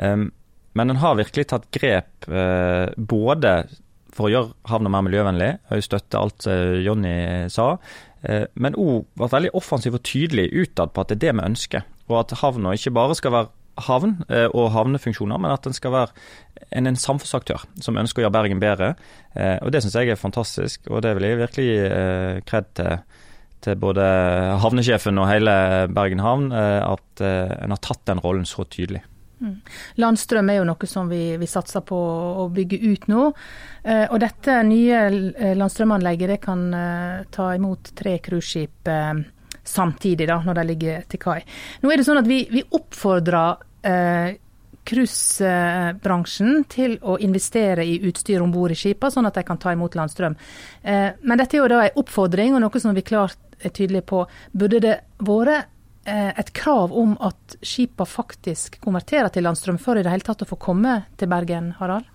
Ehm, 0.00 0.30
men 0.76 0.90
en 0.90 1.00
har 1.00 1.20
virkelig 1.20 1.48
tatt 1.52 1.68
grep 1.76 2.28
både 2.96 3.52
for 4.18 4.26
å 4.26 4.32
gjøre 4.34 4.72
havna 4.72 4.90
mer 4.92 5.06
miljøvennlig. 5.06 5.52
Jeg 5.70 5.86
støtter 5.86 6.18
alt 6.18 6.48
Jonny 6.82 7.16
sa. 7.54 7.76
Eh, 8.26 8.48
men 8.58 8.76
òg 8.78 9.06
vært 9.18 9.36
veldig 9.36 9.54
offensiv 9.58 9.98
og 9.98 10.02
tydelig 10.06 10.48
utad 10.50 10.92
på 10.92 11.02
at 11.02 11.12
det 11.12 11.18
er 11.18 11.24
det 11.26 11.36
vi 11.38 11.46
ønsker. 11.52 11.86
Og 12.08 12.20
at 12.22 12.36
havna 12.42 12.74
ikke 12.74 12.94
bare 12.96 13.16
skal 13.18 13.34
være 13.34 13.52
havn 13.86 14.16
eh, 14.26 14.48
og 14.48 14.72
havnefunksjoner, 14.74 15.38
men 15.38 15.54
at 15.54 15.66
den 15.66 15.76
skal 15.76 15.94
være 15.94 16.10
en, 16.72 16.88
en 16.90 16.98
samfunnsaktør 16.98 17.62
som 17.84 18.00
ønsker 18.00 18.22
å 18.22 18.26
gjøre 18.26 18.34
Bergen 18.34 18.62
bedre. 18.62 18.94
Eh, 19.34 19.56
og 19.62 19.70
Det 19.74 19.84
syns 19.84 19.98
jeg 20.00 20.10
er 20.10 20.20
fantastisk, 20.20 20.90
og 20.90 21.04
det 21.06 21.14
vil 21.18 21.28
jeg 21.28 21.42
virkelig 21.44 21.68
kred 22.48 22.72
til, 22.78 23.20
til 23.62 23.78
både 23.78 24.08
havnesjefen 24.64 25.22
og 25.22 25.30
hele 25.30 25.54
Bergen 25.94 26.24
havn, 26.24 26.50
at 26.54 27.22
en 27.22 27.74
har 27.74 27.82
tatt 27.84 28.02
den 28.10 28.22
rollen 28.24 28.46
så 28.48 28.66
tydelig. 28.66 29.04
Mm. 29.40 29.60
Landstrøm 30.02 30.50
er 30.50 30.58
jo 30.58 30.66
noe 30.66 30.88
som 30.90 31.08
vi, 31.10 31.36
vi, 31.38 31.46
satser 31.46 31.84
på 31.86 31.98
å 32.42 32.48
bygge 32.54 32.80
ut 32.90 33.06
nå. 33.10 33.28
Eh, 33.84 34.06
og 34.10 34.18
dette 34.22 34.56
nye 34.66 35.04
landstrømanlegget 35.58 36.34
det 36.34 36.40
kan 36.42 36.64
eh, 36.74 37.22
ta 37.34 37.52
imot 37.54 37.92
tre 37.98 38.16
cruiseskip 38.24 38.90
eh, 38.90 39.22
samtidig, 39.62 40.26
da, 40.30 40.40
når 40.44 40.58
de 40.58 40.66
ligger 40.72 41.08
til 41.12 41.22
kai. 41.22 41.40
Nå 41.82 41.92
er 41.92 42.00
det 42.00 42.08
sånn 42.08 42.22
at 42.22 42.28
vi, 42.28 42.42
vi 42.50 42.64
oppfordrer 42.64 43.64
cruisebransjen 44.88 46.64
til 46.72 46.96
å 47.06 47.14
investere 47.22 47.84
i 47.86 47.98
utstyr 48.08 48.42
om 48.42 48.50
bord 48.52 48.72
i 48.74 48.76
skipene, 48.76 49.12
sånn 49.12 49.28
at 49.28 49.36
de 49.38 49.44
kan 49.46 49.60
ta 49.60 49.70
imot 49.72 49.94
landstrøm. 49.96 50.34
Men 50.82 51.40
dette 51.40 51.56
er 51.56 51.62
jo 51.62 51.68
da 51.70 51.82
en 51.84 52.00
oppfordring, 52.02 52.56
og 52.56 52.64
noe 52.64 52.82
som 52.82 52.96
vi 52.96 53.04
klart 53.06 53.38
er 53.62 53.72
tydelige 53.76 54.08
på. 54.08 54.24
Burde 54.56 54.80
det 54.82 54.96
vært 55.24 55.70
et 56.08 56.52
krav 56.56 56.94
om 56.96 57.16
at 57.24 57.58
skipa 57.60 58.06
faktisk 58.08 58.80
konverterer 58.84 59.32
til 59.34 59.44
landstrøm 59.44 59.80
for 59.82 59.98
i 59.98 60.04
det 60.06 60.12
hele 60.12 60.26
tatt 60.26 60.44
å 60.44 60.48
få 60.48 60.56
komme 60.60 61.02
til 61.20 61.30
Bergen, 61.30 61.74
Harald? 61.80 62.08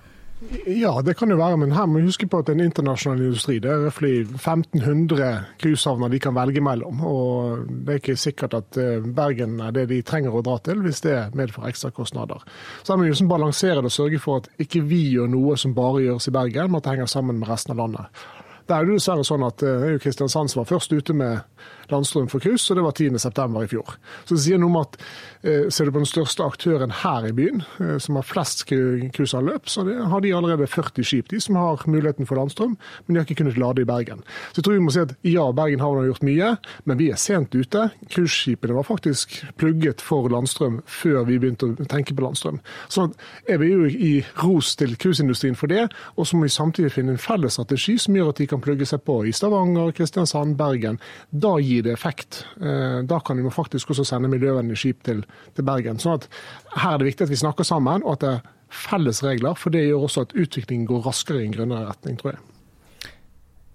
Ja, 0.66 1.02
det 1.02 1.14
kan 1.14 1.32
jo 1.32 1.38
være, 1.38 1.58
men 1.58 1.72
her 1.72 1.86
må 1.88 2.00
vi 2.00 2.10
huske 2.10 2.28
på 2.28 2.40
at 2.42 2.48
det 2.48 2.54
er 2.54 2.60
en 2.60 2.66
internasjonal 2.68 3.22
industri. 3.22 3.58
Det 3.64 3.70
er 3.72 3.86
røftlig 3.86 4.14
1500 4.26 5.30
cruisehavner 5.62 6.12
de 6.12 6.20
kan 6.24 6.36
velge 6.36 6.64
mellom. 6.64 7.00
Og 7.08 7.64
det 7.70 7.96
er 7.96 8.02
ikke 8.02 8.18
sikkert 8.20 8.58
at 8.58 8.80
eh, 8.82 9.06
Bergen 9.16 9.60
er 9.64 9.74
det 9.76 9.88
de 9.92 10.02
trenger 10.06 10.36
å 10.36 10.44
dra 10.46 10.58
til, 10.66 10.84
hvis 10.84 11.04
det 11.06 11.18
medfører 11.38 11.72
ekstrakostnader. 11.72 12.44
Så 12.82 12.94
her 12.94 13.00
må 13.00 13.08
vi 13.08 13.14
liksom 13.14 13.32
balansere 13.32 13.80
det 13.80 13.92
og 13.92 13.96
sørge 13.96 14.22
for 14.24 14.44
at 14.44 14.64
ikke 14.64 14.84
vi 14.90 15.04
gjør 15.14 15.32
noe 15.32 15.58
som 15.60 15.76
bare 15.78 16.04
gjøres 16.08 16.30
i 16.30 16.36
Bergen, 16.36 16.72
men 16.72 16.82
at 16.82 16.88
det 16.88 16.98
henger 16.98 17.14
sammen 17.14 17.40
med 17.40 17.52
resten 17.52 17.76
av 17.76 17.84
landet. 17.86 18.26
Det 18.64 18.76
er 18.76 18.88
jo 18.88 18.96
dessverre 18.96 19.28
sånn 19.28 19.44
at 19.48 19.64
eh, 19.68 19.90
Kristiansand 20.04 20.52
som 20.52 20.64
var 20.64 20.72
først 20.72 20.94
ute 20.96 21.16
med 21.16 21.44
landstrøm 21.92 22.30
for 22.32 22.44
cruise, 22.44 22.70
og 22.72 22.80
det 22.80 22.86
var 22.86 22.96
10.9. 22.98 23.64
i 23.64 23.72
fjor. 23.72 23.96
Så 24.26 24.38
det 24.38 24.44
sier 24.46 24.62
noe 24.62 24.72
om 24.72 24.80
at 24.82 24.98
eh, 25.44 25.70
ser 25.74 25.88
du 25.90 25.96
på 25.96 26.04
den 26.04 26.10
største 26.10 26.46
aktøren 26.46 26.94
her 27.04 27.28
i 27.30 27.34
byen, 27.36 27.64
eh, 27.84 27.98
som 28.04 28.20
har 28.20 28.28
flest 28.28 28.66
cruiseanløp, 28.68 29.70
så 29.70 29.86
har 30.12 30.24
de 30.24 30.34
allerede 30.36 30.68
40 30.70 31.08
skip, 31.08 31.32
de 31.32 31.42
som 31.44 31.60
har 31.60 31.84
muligheten 31.88 32.30
for 32.30 32.40
landstrøm, 32.40 32.78
men 32.78 33.14
de 33.14 33.20
har 33.20 33.28
ikke 33.28 33.42
kunnet 33.44 33.60
lade 33.60 33.84
i 33.84 33.90
Bergen. 33.90 34.24
Så 34.52 34.62
jeg 34.62 34.68
tror 34.68 34.78
vi 34.78 34.86
må 34.86 34.94
si 34.94 35.04
at 35.04 35.16
ja, 35.28 35.48
Bergen 35.56 35.84
har 35.84 36.04
gjort 36.08 36.28
mye, 36.28 36.54
men 36.86 37.00
vi 37.02 37.10
er 37.12 37.20
sent 37.20 37.56
ute. 37.56 37.90
Cruiseskipene 38.14 38.78
var 38.78 38.88
faktisk 38.88 39.40
plugget 39.58 40.04
for 40.04 40.30
landstrøm 40.32 40.82
før 40.90 41.24
vi 41.28 41.40
begynte 41.42 41.72
å 41.72 41.90
tenke 41.90 42.16
på 42.16 42.26
landstrøm. 42.26 42.60
Så 42.92 43.10
er 43.50 43.60
vi 43.62 43.72
jo 43.72 43.88
i 43.90 44.14
ros 44.44 44.76
til 44.80 44.96
cruiseindustrien 45.00 45.58
for 45.60 45.72
det, 45.72 45.88
og 46.16 46.28
så 46.28 46.38
må 46.38 46.48
vi 46.48 46.54
samtidig 46.54 46.94
finne 46.96 47.16
en 47.16 47.22
felles 47.22 47.58
strategi 47.58 47.98
som 48.02 48.16
gjør 48.16 48.32
at 48.32 48.42
de 48.42 48.48
kan 48.50 48.62
plugge 48.64 48.88
seg 48.90 49.04
på 49.08 49.20
i 49.28 49.34
Stavanger, 49.36 49.92
Kristiansand, 49.98 50.56
Bergen. 50.60 51.00
Da 51.32 51.56
gir 51.64 51.73
det 51.82 51.94
effekt. 51.96 52.44
Eh, 52.62 53.00
da 53.10 53.20
kan 53.20 53.40
vi 53.40 53.50
faktisk 53.54 53.90
også 53.90 54.06
sende 54.08 54.32
miljøvennlige 54.32 54.78
skip 54.78 55.04
til, 55.04 55.24
til 55.56 55.68
Bergen. 55.68 56.02
Sånn 56.02 56.20
at 56.20 56.28
her 56.76 56.94
er 56.94 57.02
det 57.02 57.10
viktig 57.12 57.28
at 57.28 57.34
vi 57.34 57.42
snakker 57.42 57.68
sammen, 57.68 58.04
og 58.04 58.18
at 58.18 58.26
det 58.26 58.34
er 58.36 58.52
felles 58.74 59.24
regler. 59.26 59.58
For 59.60 59.74
det 59.74 59.86
gjør 59.88 60.08
også 60.08 60.28
at 60.28 60.36
utviklingen 60.38 60.88
går 60.90 61.06
raskere 61.08 61.42
i 61.42 61.48
en 61.48 61.56
grønnere 61.56 61.90
retning, 61.90 62.20
tror 62.22 62.36
jeg. 62.36 62.44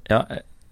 Ja, 0.08 0.22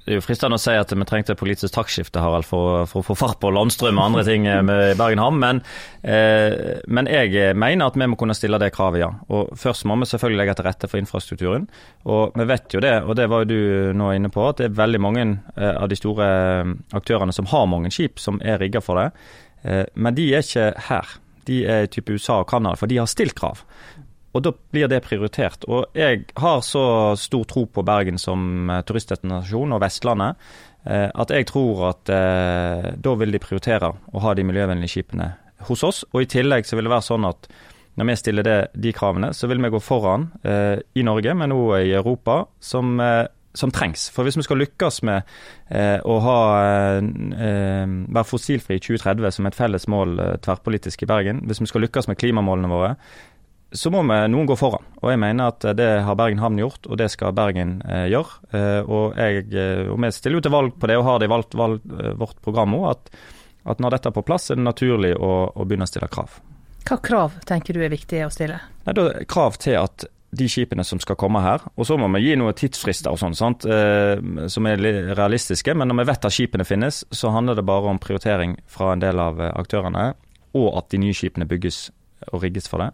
det 0.06 0.14
er 0.14 0.20
jo 0.20 0.22
fristende 0.22 0.54
å 0.54 0.62
si 0.62 0.70
at 0.78 0.92
vi 0.94 1.04
trengte 1.08 1.34
et 1.34 1.40
politisk 1.40 1.74
taktskifte 1.74 2.22
Harald, 2.22 2.46
for, 2.46 2.84
for 2.86 3.02
å 3.02 3.06
få 3.08 3.16
fart 3.18 3.40
på 3.42 3.50
landstrøm 3.50 3.98
og 3.98 4.04
andre 4.04 4.22
ting 4.28 4.44
med 4.46 5.00
Bergen 5.00 5.18
havn, 5.18 5.40
men, 5.42 5.60
eh, 6.06 6.78
men, 6.86 7.10
jeg 7.10 7.56
mener 7.58 7.90
at 7.90 7.98
vi 7.98 8.06
må 8.06 8.18
kunne 8.20 8.36
stille 8.38 8.60
det 8.62 8.70
kravet, 8.76 9.00
ja. 9.02 9.10
Og 9.34 9.50
Først 9.58 9.82
må 9.90 9.96
vi 9.98 10.06
selvfølgelig 10.06 10.38
legge 10.38 10.54
til 10.60 10.68
rette 10.68 10.90
for 10.92 11.02
infrastrukturen. 11.02 11.66
Og 12.06 12.38
Vi 12.38 12.46
vet 12.46 12.78
jo 12.78 12.84
det, 12.84 12.94
og 13.02 13.18
det 13.18 13.26
var 13.32 13.42
jo 13.42 13.50
du 13.50 13.98
nå 13.98 14.12
inne 14.14 14.30
på, 14.30 14.46
at 14.46 14.62
det 14.62 14.68
er 14.68 14.78
veldig 14.78 15.02
mange 15.02 15.26
eh, 15.26 15.74
av 15.74 15.90
de 15.90 15.98
store 15.98 16.30
eh, 16.30 16.72
aktørene 16.94 17.34
som 17.34 17.50
har 17.50 17.66
mange 17.66 17.90
skip 17.90 18.22
som 18.22 18.38
er 18.46 18.62
rigga 18.62 18.84
for 18.84 19.02
det. 19.02 19.10
Eh, 19.66 19.84
men 19.98 20.14
de 20.14 20.30
er 20.30 20.46
ikke 20.46 20.70
her. 20.86 21.18
De 21.50 21.64
er 21.66 21.90
type 21.90 22.14
USA 22.14 22.40
og 22.44 22.50
Canada, 22.50 22.78
for 22.78 22.86
de 22.86 23.02
har 23.02 23.10
stilt 23.10 23.34
krav. 23.38 23.66
Og 24.36 24.44
da 24.44 24.52
blir 24.52 24.90
det 24.92 25.00
prioritert. 25.06 25.64
Og 25.72 25.86
jeg 25.96 26.26
har 26.36 26.60
så 26.66 26.84
stor 27.16 27.46
tro 27.48 27.64
på 27.72 27.84
Bergen 27.86 28.20
som 28.20 28.68
eh, 28.70 28.82
turistdestinasjon 28.84 29.72
og 29.72 29.80
Vestlandet 29.80 30.36
eh, 30.84 31.08
at 31.08 31.32
jeg 31.32 31.48
tror 31.48 31.86
at 31.94 32.12
eh, 32.12 32.90
da 33.00 33.14
vil 33.16 33.32
de 33.32 33.40
prioritere 33.42 33.94
å 33.96 34.24
ha 34.26 34.34
de 34.36 34.44
miljøvennlige 34.44 34.98
skipene 34.98 35.32
hos 35.70 35.86
oss. 35.86 36.04
Og 36.12 36.26
i 36.26 36.30
tillegg 36.36 36.68
så 36.68 36.76
vil 36.76 36.88
det 36.88 36.94
være 36.94 37.08
sånn 37.08 37.28
at 37.28 37.48
når 37.96 38.10
vi 38.10 38.16
stiller 38.20 38.44
det, 38.44 38.58
de 38.76 38.92
kravene, 38.92 39.32
så 39.32 39.48
vil 39.48 39.62
vi 39.62 39.72
gå 39.72 39.80
foran 39.80 40.28
eh, 40.44 40.76
i 40.94 41.04
Norge, 41.06 41.32
men 41.32 41.54
òg 41.56 41.78
i 41.80 41.94
Europa, 41.96 42.42
som, 42.60 42.98
eh, 43.00 43.24
som, 43.56 43.72
trengs. 43.72 44.10
For 44.12 44.26
hvis 44.26 44.36
vi 44.36 44.44
skal 44.44 44.60
lykkes 44.60 45.00
med 45.08 45.22
eh, 45.72 45.96
å 46.04 46.18
ha, 46.20 46.40
være 47.00 48.26
fossilfri 48.28 48.76
i 48.76 48.82
2030 48.84 49.38
som 49.38 49.48
et 49.48 49.56
felles 49.56 49.88
mål 49.88 50.12
tverrpolitisk 50.44 51.06
i 51.06 51.08
Bergen, 51.08 51.40
hvis 51.48 51.62
vi 51.64 51.70
skal 51.72 51.86
lykkes 51.86 52.10
med 52.12 52.20
klimamålene 52.20 52.72
våre, 52.74 52.92
så 53.76 53.92
må 53.92 54.02
vi 54.06 54.16
noen 54.32 54.48
gå 54.48 54.56
foran. 54.58 54.84
Og 55.02 55.12
jeg 55.12 55.20
mener 55.22 55.52
at 55.52 55.66
det 55.78 55.88
har 56.06 56.18
Bergen 56.18 56.40
havn 56.42 56.58
gjort, 56.60 56.88
og 56.88 56.98
det 57.00 57.10
skal 57.12 57.34
Bergen 57.36 57.78
eh, 57.84 58.06
gjøre. 58.12 58.40
Eh, 58.50 58.80
og, 58.82 59.16
jeg, 59.18 59.46
eh, 59.52 59.84
og, 59.90 60.00
vi 60.02 60.12
stiller 60.14 60.40
jo 60.40 60.46
til 60.46 60.54
valg 60.56 60.74
på 60.80 60.90
det, 60.90 60.98
og 60.98 61.06
har 61.06 61.20
det 61.20 61.28
i 61.28 61.32
valgt, 61.32 61.56
valgt, 61.58 61.86
eh, 61.92 62.12
vårt 62.18 62.40
program 62.44 62.76
òg, 62.78 62.88
at, 62.94 63.24
at, 63.66 63.82
når 63.82 63.96
dette 63.96 64.12
er 64.12 64.16
på 64.16 64.26
plass, 64.26 64.50
er 64.50 64.60
det 64.60 64.66
naturlig 64.66 65.14
å, 65.16 65.32
å, 65.52 65.66
begynne 65.68 65.88
å 65.88 65.90
stille 65.90 66.10
krav. 66.12 66.38
Hva 66.86 67.00
krav 67.02 67.40
tenker 67.48 67.76
du 67.76 67.82
er 67.82 67.92
viktig 67.92 68.22
å 68.26 68.30
stille? 68.32 68.60
Nei, 68.86 68.94
da, 68.96 69.08
krav 69.28 69.58
til 69.62 69.78
at 69.80 70.06
de 70.36 70.48
skipene 70.50 70.84
som 70.84 71.00
skal 71.00 71.18
komme 71.18 71.40
her. 71.40 71.62
Og 71.78 71.88
så 71.88 71.96
må 71.98 72.08
vi 72.16 72.24
gi 72.26 72.38
noen 72.38 72.56
tidsfrister 72.56 73.14
og 73.14 73.20
sånn, 73.20 73.58
eh, 73.70 74.48
som 74.52 74.68
er 74.68 74.82
realistiske. 75.16 75.74
Men 75.74 75.90
når 75.90 76.02
vi 76.02 76.08
vet 76.10 76.28
at 76.28 76.34
skipene 76.34 76.66
finnes, 76.66 77.04
så 77.10 77.32
handler 77.34 77.58
det 77.58 77.66
bare 77.66 77.92
om 77.92 78.00
prioritering 78.02 78.56
fra 78.70 78.92
en 78.92 79.04
del 79.04 79.20
av 79.22 79.40
aktørene, 79.52 80.10
og 80.56 80.72
at 80.78 80.90
de 80.92 81.00
nye 81.02 81.16
skipene 81.16 81.48
bygges 81.48 81.88
og 82.32 82.42
rigges 82.42 82.68
for 82.70 82.82
det. 82.82 82.90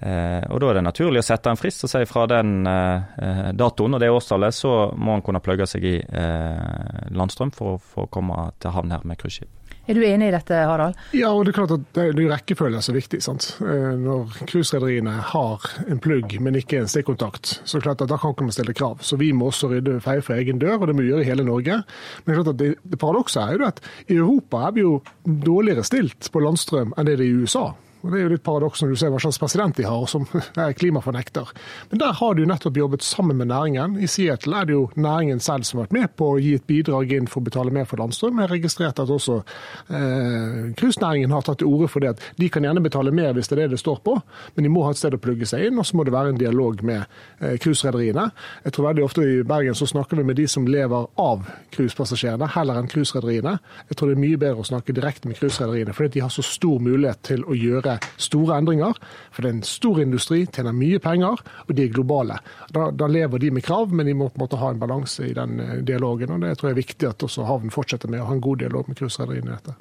Eh, 0.00 0.42
og 0.50 0.60
Da 0.60 0.70
er 0.70 0.80
det 0.80 0.84
naturlig 0.84 1.22
å 1.22 1.26
sette 1.26 1.52
en 1.52 1.60
frist 1.60 1.86
og 1.86 1.92
si 1.92 2.02
fra 2.08 2.26
den 2.28 2.66
eh, 2.66 3.50
datoen 3.56 3.96
og 3.96 4.02
det 4.02 4.10
årstallet, 4.12 4.54
så 4.56 4.90
må 4.96 5.16
han 5.16 5.24
kunne 5.24 5.42
plugge 5.44 5.68
seg 5.70 5.86
i 5.86 5.96
eh, 6.02 7.10
landstrøm 7.14 7.54
for 7.54 7.76
å 7.76 7.82
få 7.94 8.08
komme 8.12 8.50
til 8.60 8.74
havn 8.74 8.94
her 8.94 9.06
med 9.06 9.20
cruiseskip. 9.20 9.52
Er 9.84 9.98
du 9.98 10.00
enig 10.00 10.30
i 10.30 10.32
dette, 10.32 10.56
Harald? 10.64 10.96
Ja, 11.12 11.28
og 11.36 11.44
det 11.44 11.52
er 11.52 11.56
klart 11.58 11.74
at 11.74 11.82
det 11.92 12.06
er 12.06 12.30
rekkefølge 12.30 12.80
er 12.80 12.96
viktig. 12.96 13.18
sant? 13.20 13.50
Når 13.60 14.38
cruiserederiene 14.48 15.12
har 15.28 15.66
en 15.84 16.00
plugg, 16.00 16.38
men 16.40 16.56
ikke 16.56 16.80
en 16.80 16.88
stikkontakt, 16.88 17.58
så 17.68 17.76
er 17.76 17.82
det 17.82 17.88
klart 17.90 18.04
at 18.06 18.14
da 18.14 18.16
kan 18.16 18.48
man 18.48 18.56
stille 18.56 18.72
krav. 18.72 19.04
Så 19.04 19.20
vi 19.20 19.28
må 19.36 19.50
også 19.50 19.68
rydde 19.74 19.98
feie 20.00 20.24
for 20.24 20.40
egen 20.40 20.62
dør, 20.62 20.78
og 20.78 20.88
det 20.88 20.96
må 20.96 21.04
vi 21.04 21.12
gjøre 21.12 21.26
i 21.26 21.28
hele 21.28 21.44
Norge. 21.44 21.82
Men 21.84 22.24
det 22.24 22.32
er 22.32 22.40
klart 22.40 22.54
at 22.54 22.62
det, 22.62 22.70
det 22.80 23.02
paradokset 23.04 23.42
er 23.44 23.60
jo 23.60 23.68
at 23.68 23.84
i 24.08 24.16
Europa 24.16 24.64
er 24.64 24.76
vi 24.78 24.86
jo 24.86 24.94
dårligere 25.28 25.84
stilt 25.84 26.32
på 26.32 26.46
landstrøm 26.46 26.96
enn 26.96 27.04
det 27.04 27.18
det 27.20 27.28
er 27.28 27.34
i 27.34 27.44
USA. 27.44 27.66
Og 28.04 28.12
Det 28.12 28.18
er 28.20 28.26
jo 28.26 28.32
litt 28.34 28.44
paradoks 28.44 28.82
når 28.82 28.92
du 28.92 28.98
ser 29.00 29.12
hva 29.14 29.20
slags 29.22 29.40
president 29.40 29.78
de 29.80 29.86
har, 29.88 30.06
som 30.10 30.26
er 30.66 30.76
klimafornekter. 30.76 31.52
Men 31.90 32.02
der 32.02 32.12
har 32.18 32.34
de 32.34 32.44
jo 32.44 32.50
nettopp 32.50 32.76
jobbet 32.76 33.06
sammen 33.06 33.38
med 33.40 33.48
næringen. 33.48 33.96
I 33.96 34.08
Seattle 34.10 34.60
er 34.60 34.68
det 34.68 34.76
jo 34.76 34.84
næringen 35.00 35.40
selv 35.40 35.64
som 35.64 35.80
har 35.80 35.88
vært 35.88 35.96
med 35.96 36.14
på 36.20 36.34
å 36.34 36.40
gi 36.42 36.54
et 36.58 36.66
bidrag 36.68 37.14
inn 37.16 37.30
for 37.30 37.40
å 37.40 37.48
betale 37.48 37.72
mer 37.74 37.88
for 37.88 38.02
landstrøm. 38.02 38.36
Jeg 38.38 38.48
har 38.48 38.54
registrert 38.54 39.00
at 39.00 39.12
også 39.14 39.40
eh, 39.88 41.32
har 41.34 41.46
tatt 41.46 41.62
til 41.62 41.70
orde 41.70 41.88
for 41.88 42.04
det 42.04 42.12
at 42.14 42.22
de 42.40 42.48
kan 42.52 42.64
gjerne 42.64 42.82
betale 42.84 43.12
mer 43.14 43.32
hvis 43.34 43.48
det 43.48 43.56
er 43.56 43.62
det 43.64 43.74
det 43.74 43.80
står 43.80 44.00
på, 44.04 44.14
men 44.54 44.66
de 44.66 44.72
må 44.72 44.84
ha 44.84 44.92
et 44.92 45.00
sted 45.00 45.16
å 45.16 45.20
plugge 45.22 45.48
seg 45.48 45.66
inn, 45.68 45.78
og 45.80 45.86
så 45.88 45.96
må 45.96 46.04
det 46.06 46.14
være 46.14 46.34
en 46.34 46.40
dialog 46.40 46.82
med 46.84 47.04
eh. 47.40 47.56
Jeg 47.56 48.72
tror 48.74 48.86
veldig 48.88 49.04
ofte 49.04 49.24
i 49.24 49.42
Bergen 49.46 49.76
så 49.78 49.86
snakker 49.88 50.18
vi 50.18 50.26
med 50.26 50.36
de 50.36 50.46
som 50.50 50.66
lever 50.68 51.08
av 51.20 51.48
cruisepassasjerene, 51.74 52.48
heller 52.54 52.78
enn 52.80 52.90
cruiserederiene. 52.90 53.56
Jeg 53.88 53.98
tror 53.98 54.10
det 54.10 54.16
er 54.16 54.22
mye 54.24 54.40
bedre 54.40 54.62
å 54.62 54.68
snakke 54.68 54.94
direkte 54.96 55.30
med 55.30 55.38
cruiserederiene, 55.40 55.94
fordi 55.96 56.18
de 56.18 56.24
har 56.26 56.32
så 56.34 56.44
stor 56.46 56.82
mulighet 56.84 57.22
til 57.26 57.44
å 57.48 57.56
gjøre 57.58 57.93
store 58.16 58.58
endringer. 58.58 58.98
For 59.34 59.44
det 59.44 59.50
er 59.50 59.56
en 59.58 59.66
stor 59.66 60.00
industri, 60.02 60.44
tjener 60.46 60.76
mye 60.76 61.00
penger, 61.02 61.40
og 61.66 61.72
de 61.74 61.86
er 61.86 61.94
globale. 61.94 62.38
Da, 62.74 62.88
da 62.94 63.08
lever 63.10 63.42
de 63.42 63.50
med 63.54 63.64
krav, 63.66 63.92
men 63.92 64.08
de 64.08 64.16
må 64.16 64.30
på 64.30 64.38
en 64.38 64.44
måte 64.44 64.60
ha 64.60 64.70
en 64.72 64.80
balanse 64.82 65.26
i 65.28 65.34
den 65.36 65.58
eh, 65.60 65.74
dialogen. 65.86 66.36
og 66.36 66.44
Det 66.44 66.54
tror 66.58 66.70
jeg 66.70 66.76
er 66.76 66.82
viktig 66.82 67.10
at 67.10 67.26
også 67.26 67.48
havnen 67.48 67.74
fortsetter 67.74 68.12
med 68.12 68.22
å 68.22 68.28
ha 68.30 68.36
en 68.36 68.44
god 68.44 68.62
dialog 68.64 68.88
med 68.90 68.98
cruiserederiene 69.00 69.52
i 69.52 69.58
dette. 69.58 69.76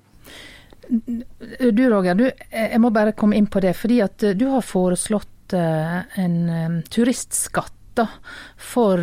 Du 1.72 1.84
Roger, 1.90 2.18
du, 2.20 2.26
jeg 2.28 2.82
må 2.84 2.92
bare 2.92 3.16
komme 3.16 3.38
inn 3.40 3.48
på 3.48 3.62
det. 3.64 3.72
fordi 3.80 4.02
at 4.04 4.26
du 4.36 4.46
har 4.52 4.66
foreslått 4.68 5.56
eh, 5.56 6.00
en 6.24 6.38
eh, 6.50 6.80
turistskatt 6.92 7.80
da, 7.94 8.08
for 8.58 8.98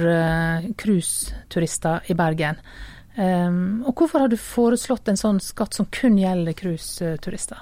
cruiseturister 0.74 2.10
i 2.10 2.16
Bergen. 2.18 2.56
Og 3.86 3.92
Hvorfor 3.94 4.24
har 4.24 4.32
du 4.32 4.34
foreslått 4.34 5.12
en 5.12 5.20
sånn 5.20 5.38
skatt 5.38 5.78
som 5.78 5.86
kun 5.94 6.18
gjelder 6.18 6.56
cruiseturister? 6.58 7.60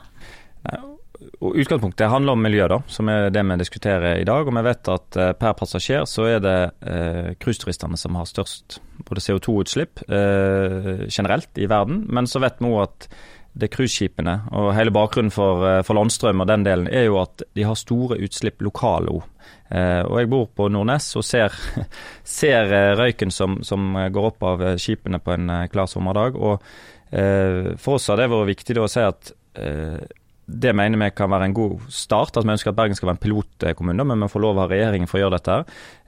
Utgangspunktet 1.38 2.10
handler 2.10 2.34
om 2.34 2.42
miljø, 2.42 2.64
da, 2.66 2.80
som 2.90 3.08
er 3.12 3.28
det 3.30 3.44
vi 3.46 3.56
diskuterer 3.60 4.18
i 4.18 4.26
dag. 4.26 4.48
og 4.48 4.56
Vi 4.56 4.64
vet 4.66 4.90
at 4.90 5.18
eh, 5.18 5.32
per 5.38 5.54
passasjer 5.58 6.06
så 6.10 6.26
er 6.26 6.42
det 6.42 6.58
eh, 6.82 7.94
som 7.94 8.18
har 8.18 8.26
størst 8.26 8.80
både 9.06 9.22
CO2-utslipp 9.22 10.02
eh, 10.10 11.06
generelt 11.06 11.58
i 11.58 11.68
verden. 11.70 12.06
Men 12.10 12.26
så 12.26 12.42
vet 12.42 12.58
vi 12.58 12.72
òg 12.72 12.82
at 12.88 13.08
det 13.58 13.68
er 13.68 13.74
cruiseskipene 13.74 14.34
og 14.54 14.70
hele 14.76 14.92
bakgrunnen 14.94 15.32
for, 15.34 15.64
eh, 15.66 15.80
for, 15.82 15.98
landstrøm 15.98 16.42
og 16.42 16.48
den 16.50 16.66
delen 16.66 16.88
er 16.90 17.08
jo 17.08 17.18
at 17.22 17.42
de 17.56 17.66
har 17.66 17.78
store 17.78 18.18
utslipp 18.22 18.62
lokale 18.62 19.14
òg. 19.14 19.24
Eh, 19.70 20.02
og 20.04 20.18
jeg 20.20 20.30
bor 20.30 20.46
på 20.56 20.68
Nordnes 20.72 21.10
og 21.18 21.24
ser, 21.26 21.54
ser 22.38 22.72
eh, 22.72 22.92
røyken 22.98 23.34
som, 23.34 23.58
som, 23.66 23.96
går 24.12 24.30
opp 24.30 24.46
av 24.46 24.64
skipene 24.80 25.20
på 25.22 25.34
en 25.34 25.50
klar 25.72 25.90
sommerdag. 25.90 26.36
og 26.36 26.62
For 27.08 27.96
oss 27.96 28.10
har 28.10 28.18
det 28.20 28.28
vært 28.28 28.50
viktig 28.50 28.74
å 28.82 28.88
si 28.90 29.00
at 29.00 29.30
det 30.50 30.72
mener 30.72 30.96
vi 30.96 31.10
kan 31.12 31.28
være 31.28 31.44
en 31.44 31.54
god 31.54 31.80
start. 31.92 32.36
at 32.36 32.44
Vi 32.44 32.52
ønsker 32.54 32.70
at 32.70 32.76
Bergen 32.76 32.96
skal 32.96 33.10
være 33.10 33.18
en 33.18 33.20
pilotkommune, 33.20 34.04
men 34.04 34.22
vi 34.24 34.28
får 34.32 34.40
lov 34.40 34.58
av 34.62 34.70
regjeringen 34.72 35.08
for 35.08 35.18
å 35.18 35.26
gjøre 35.26 35.36
dette. 35.36 35.56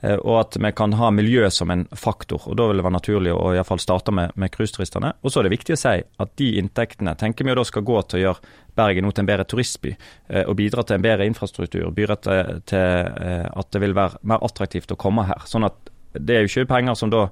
Eh, 0.00 0.16
og 0.16 0.38
at 0.40 0.56
vi 0.56 0.70
kan 0.72 0.96
ha 0.96 1.10
miljø 1.12 1.50
som 1.52 1.70
en 1.70 1.84
faktor. 1.92 2.46
og 2.48 2.56
Da 2.56 2.70
vil 2.70 2.80
det 2.80 2.86
være 2.86 2.96
naturlig 2.96 3.34
å 3.36 3.52
i 3.52 3.58
hvert 3.58 3.68
fall 3.68 3.82
starte 3.84 4.14
med, 4.16 4.32
med 4.40 4.50
cruiseturistene. 4.54 5.12
Og 5.20 5.28
så 5.28 5.40
er 5.40 5.48
det 5.48 5.54
viktig 5.58 5.76
å 5.76 5.82
si 5.82 5.94
at 6.24 6.34
de 6.40 6.50
inntektene 6.56 7.14
tenker 7.20 7.44
vi 7.44 7.58
da 7.58 7.66
skal 7.68 7.84
gå 7.84 8.00
til 8.08 8.20
å 8.20 8.24
gjøre 8.24 8.56
Bergen 8.80 9.12
til 9.12 9.26
en 9.26 9.28
bedre 9.28 9.44
turistby. 9.44 9.92
Eh, 10.32 10.46
og 10.46 10.56
bidra 10.56 10.86
til 10.88 10.96
en 10.96 11.04
bedre 11.04 11.28
infrastruktur. 11.28 11.90
Bidra 11.92 12.16
til, 12.16 12.64
til 12.64 12.80
eh, 12.80 13.44
at 13.44 13.72
det 13.76 13.84
vil 13.84 13.98
være 13.98 14.24
mer 14.24 14.40
attraktivt 14.46 14.96
å 14.96 15.00
komme 15.00 15.28
her. 15.28 15.44
Sånn 15.44 15.68
at 15.68 15.92
det 16.16 16.36
er 16.36 16.46
jo 16.46 16.54
ikke 16.54 16.72
penger 16.78 16.96
som 16.96 17.12
da 17.12 17.26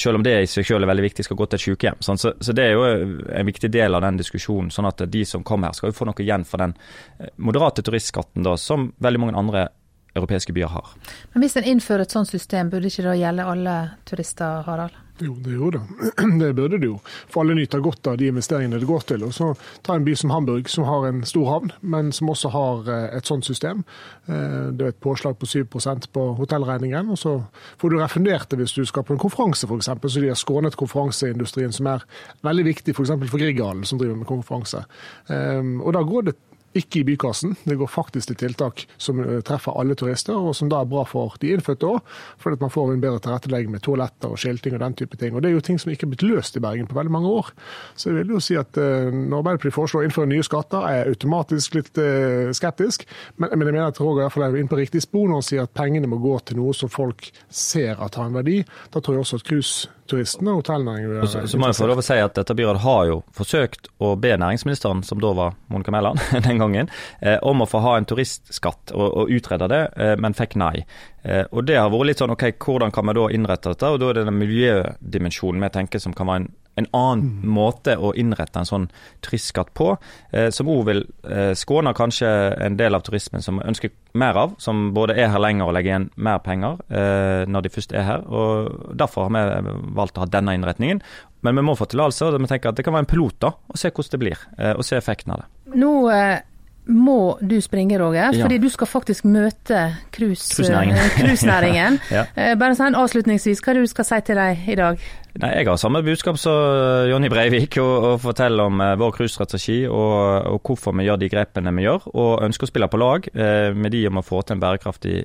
selv 0.00 0.18
om 0.18 0.24
det 0.24 0.34
i 0.42 0.50
seg 0.50 0.66
selv 0.66 0.86
er 0.86 0.92
veldig 0.92 1.04
viktig, 1.04 1.26
skal 1.26 1.38
gå 1.38 1.46
til 1.48 1.58
et 1.58 1.64
sykehjem. 1.64 2.02
Så, 2.04 2.16
så, 2.16 2.56
det 2.56 2.64
er 2.64 2.74
jo 2.76 2.84
en 2.86 3.48
viktig 3.48 3.70
del 3.74 3.96
av 3.96 4.04
den 4.06 4.20
diskusjonen. 4.20 4.72
sånn 4.74 4.88
at 4.88 5.04
de 5.10 5.24
som 5.28 5.44
kommer 5.44 5.70
her, 5.70 5.78
skal 5.78 5.92
jo 5.92 5.98
få 5.98 6.08
noe 6.08 6.24
igjen 6.24 6.46
for 6.48 6.62
den 6.64 6.76
eh, 7.18 7.32
moderate 7.36 7.84
turistskatten 7.84 8.46
da, 8.46 8.56
som 8.60 8.92
veldig 9.04 9.20
mange 9.20 9.40
andre 9.40 9.68
europeiske 10.14 10.52
byer 10.52 10.72
har. 10.72 10.92
Men 11.32 11.42
Hvis 11.42 11.56
en 11.56 11.64
innfører 11.64 12.06
et 12.06 12.14
sånt 12.14 12.28
system, 12.28 12.70
burde 12.70 12.90
ikke 12.90 13.06
det 13.06 13.18
gjelde 13.20 13.48
alle 13.54 13.78
turister, 14.06 14.62
Harald? 14.66 15.00
Jo, 15.22 15.34
det 15.38 15.52
gjorde 15.54 15.78
det. 15.78 16.38
Det 16.40 16.54
burde 16.54 16.78
det 16.78 16.88
jo. 16.88 16.96
For 17.30 17.44
alle 17.44 17.54
nyter 17.54 17.78
godt 17.78 18.06
av 18.10 18.16
de 18.18 18.26
investeringene 18.32 18.80
det 18.82 18.88
går 18.88 19.04
til. 19.06 19.22
Og 19.22 19.34
så 19.34 19.52
Ta 19.86 19.94
en 19.94 20.04
by 20.04 20.14
som 20.18 20.32
Hamburg, 20.34 20.66
som 20.68 20.88
har 20.88 21.06
en 21.06 21.20
stor 21.22 21.46
havn, 21.52 21.70
men 21.80 22.10
som 22.12 22.32
også 22.32 22.50
har 22.50 22.90
eh, 22.90 23.04
et 23.18 23.26
sånt 23.26 23.46
system. 23.46 23.84
Eh, 24.26 24.72
det 24.74 24.82
er 24.82 24.90
et 24.90 25.02
påslag 25.04 25.36
på 25.38 25.46
7% 25.46 26.08
på 26.10 26.24
hotellregningen, 26.40 27.12
og 27.14 27.18
så 27.18 27.36
får 27.78 27.94
du 27.94 27.98
refundert 28.00 28.50
det 28.50 28.58
hvis 28.58 28.74
du 28.74 28.82
skal 28.90 29.06
på 29.06 29.14
en 29.14 29.22
konferanse, 29.22 29.68
f.eks. 29.70 29.86
Så 29.86 30.20
de 30.24 30.32
har 30.32 30.40
skånet 30.40 30.78
konferanseindustrien, 30.80 31.72
som 31.72 31.92
er 31.94 32.02
veldig 32.42 32.66
viktig 32.72 32.96
f.eks. 32.96 33.14
for, 33.14 33.30
for 33.36 33.44
Grieghallen, 33.44 33.86
som 33.86 34.02
driver 34.02 34.18
med 34.18 34.26
konferanse. 34.26 34.82
Eh, 35.30 35.62
og 35.78 35.94
da 35.94 36.02
går 36.02 36.26
det 36.30 36.36
ikke 36.74 37.00
i 37.00 37.04
bykassen. 37.04 37.54
Det 37.64 37.76
går 37.78 37.90
faktisk 37.90 38.30
til 38.30 38.38
tiltak 38.40 38.84
som 38.98 39.20
eh, 39.22 39.40
treffer 39.46 39.76
alle 39.78 39.96
turister, 39.98 40.34
og 40.34 40.56
som 40.56 40.70
da 40.72 40.82
er 40.82 40.90
bra 40.90 41.04
for 41.08 41.36
de 41.40 41.52
innfødte 41.54 41.88
òg. 41.88 42.14
Fordi 42.42 42.58
at 42.58 42.64
man 42.64 42.72
får 42.74 42.92
en 42.92 43.02
bedre 43.02 43.22
tilrettelegging 43.24 43.72
med 43.74 43.84
toaletter 43.84 44.34
og 44.34 44.40
skilting 44.40 44.76
og 44.76 44.82
den 44.82 44.96
type 44.98 45.18
ting. 45.20 45.34
Og 45.34 45.42
Det 45.42 45.50
er 45.50 45.56
jo 45.56 45.64
ting 45.64 45.80
som 45.80 45.92
ikke 45.92 46.08
er 46.08 46.14
blitt 46.14 46.26
løst 46.26 46.56
i 46.58 46.62
Bergen 46.64 46.88
på 46.90 46.98
veldig 46.98 47.14
mange 47.14 47.30
år. 47.30 47.50
Så 47.94 48.10
jeg 48.10 48.22
vil 48.22 48.34
jo 48.36 48.42
si 48.42 48.58
at 48.58 48.76
uh, 48.76 49.10
når 49.10 49.42
Arbeiderpartiet 49.42 49.76
foreslår 49.76 50.04
å 50.04 50.08
innføre 50.08 50.30
nye 50.30 50.46
skatter, 50.46 50.86
er 50.88 50.98
jeg 50.98 51.14
automatisk 51.14 51.78
litt 51.78 52.00
uh, 52.00 52.50
skeptisk. 52.56 53.06
Men, 53.36 53.54
men, 53.54 53.66
jeg 53.68 53.76
mener 53.76 53.92
at 53.92 54.00
Roger 54.02 54.26
i 54.28 54.44
er 54.46 54.60
inne 54.60 54.72
på 54.72 54.80
riktig 54.80 55.04
spor 55.04 55.28
når 55.28 55.40
han 55.40 55.48
sier 55.48 55.66
at 55.66 55.74
pengene 55.76 56.10
må 56.10 56.20
gå 56.22 56.36
til 56.48 56.60
noe 56.60 56.74
som 56.76 56.92
folk 56.92 57.30
ser 57.48 58.00
at 58.02 58.18
har 58.18 58.30
en 58.30 58.38
verdi. 58.38 58.62
Da 58.94 59.02
tror 59.02 59.18
jeg 59.18 59.24
også 59.24 59.40
at 59.40 59.46
cruiseturistene 59.48 60.54
og 60.54 60.62
hotellnæringen. 60.62 61.10
vil 61.12 61.28
Så, 61.28 61.44
så 61.50 61.60
må 61.60 61.70
jeg 61.70 61.78
få 61.78 61.90
lov 61.90 62.02
å 62.02 62.06
si 62.06 62.18
at 62.20 62.36
dette 62.38 62.56
byrådet 62.56 62.84
har 62.84 63.04
jo 63.10 63.20
forsøkt 63.36 63.90
å 64.04 64.14
be 64.20 64.34
næringsministeren, 64.40 65.04
som 65.06 65.22
da 65.22 65.32
var 65.36 65.58
Monica 65.72 65.94
Mæland 65.94 66.22
den 66.46 66.60
gangen, 66.64 66.90
eh, 67.20 67.38
om 67.42 67.62
å 67.62 67.68
få 67.68 67.82
ha 67.84 67.96
en 67.98 68.08
turistskatt 68.08 68.94
og, 68.96 69.06
og 69.06 69.32
utrede 69.36 69.70
det, 69.70 69.82
eh, 69.96 70.16
men 70.20 70.36
fikk 70.36 70.58
nei. 70.60 70.84
Eh, 71.22 71.44
og 71.52 71.64
det 71.68 71.78
har 71.80 71.92
vært 71.92 72.10
litt 72.10 72.24
sånn 72.24 72.34
ok, 72.34 72.50
hvordan 72.64 72.92
kan 72.94 73.08
vi 73.08 73.16
da 73.20 73.30
innrette 73.36 73.72
dette? 73.72 73.94
Og 73.94 74.02
da 74.02 74.10
er 74.10 74.20
det 74.20 74.28
den 74.28 74.42
miljødimensjonen 74.42 75.64
vi 75.64 75.74
tenker 75.78 76.02
som 76.02 76.16
kan 76.16 76.30
være 76.30 76.44
en 76.44 76.52
en 76.74 76.86
annen 76.90 77.24
mm. 77.24 77.50
måte 77.54 77.96
å 77.96 78.12
innrette 78.18 78.58
en 78.60 78.68
sånn 78.68 78.86
turistskatt 79.24 79.72
på, 79.78 79.92
eh, 80.34 80.48
som 80.54 80.70
òg 80.70 80.82
vil 80.88 81.04
eh, 81.28 81.52
skåne 81.58 81.94
kanskje 81.96 82.30
en 82.66 82.78
del 82.78 82.96
av 82.96 83.04
turismen 83.06 83.44
som 83.44 83.60
vi 83.60 83.68
ønsker 83.70 83.92
mer 84.18 84.38
av, 84.38 84.56
som 84.62 84.88
både 84.94 85.16
er 85.18 85.30
her 85.32 85.42
lenger 85.42 85.68
og 85.68 85.76
legger 85.76 85.92
igjen 85.92 86.08
mer 86.16 86.40
penger 86.44 86.80
eh, 86.88 87.44
når 87.50 87.66
de 87.66 87.74
først 87.74 87.94
er 87.94 88.08
her. 88.08 88.26
og 88.26 88.96
Derfor 88.98 89.28
har 89.28 89.62
vi 89.62 89.76
valgt 89.94 90.18
å 90.18 90.24
ha 90.24 90.30
denne 90.30 90.56
innretningen. 90.56 91.02
Men 91.44 91.58
vi 91.58 91.66
må 91.66 91.74
få 91.76 91.86
tillatelse, 91.90 92.30
og 92.30 92.40
vi 92.40 92.48
tenker 92.48 92.72
at 92.72 92.78
det 92.78 92.86
kan 92.86 92.94
være 92.96 93.04
en 93.04 93.10
pilot 93.10 93.36
da, 93.44 93.52
og 93.68 93.78
se 93.78 93.90
hvordan 93.92 94.14
det 94.14 94.22
blir. 94.22 94.44
Eh, 94.58 94.74
og 94.74 94.86
se 94.86 94.98
effekten 94.98 95.34
av 95.34 95.44
det. 95.44 95.50
Nå 95.78 95.92
eh, 96.14 96.38
må 96.86 97.38
du 97.40 97.56
springe, 97.64 97.96
Roger, 98.00 98.34
ja. 98.34 98.44
fordi 98.44 98.58
du 98.60 98.68
skal 98.68 98.88
faktisk 98.88 99.24
møte 99.24 99.96
cruisenæringen. 100.12 101.98
ja. 102.16 102.24
Eh, 102.36 102.52
bare 102.60 102.76
sånn 102.76 102.96
avslutningsvis, 102.98 103.62
hva 103.64 103.72
er 103.72 103.78
det 103.78 103.84
du 103.86 103.92
skal 103.92 104.08
si 104.08 104.18
til 104.26 104.40
dem 104.40 104.66
i 104.68 104.76
dag? 104.78 105.06
Nei, 105.40 105.50
Jeg 105.56 105.66
har 105.66 105.78
samme 105.80 106.02
budskap 106.04 106.36
som 106.38 106.52
eh, 106.52 107.08
Jonny 107.10 107.30
Breivik, 107.32 107.78
og, 107.80 107.94
og 108.10 108.18
forteller 108.26 108.68
om 108.68 108.84
vår 109.00 109.14
cruisestrategi 109.16 109.78
og, 109.88 110.12
og, 110.52 110.60
hvorfor 110.60 110.92
vi 110.98 111.08
gjør 111.08 111.22
de 111.22 111.30
grepene 111.32 111.72
vi 111.78 111.86
gjør. 111.86 112.10
Og 112.12 112.44
ønsker 112.44 112.68
å 112.68 112.72
spille 112.72 112.90
på 112.92 113.00
lag 113.00 113.30
eh, 113.32 113.70
med 113.72 113.96
de 113.96 114.04
om 114.10 114.20
å 114.20 114.26
få 114.26 114.42
til 114.44 114.58
en 114.58 114.66
bærekraftig 114.66 115.16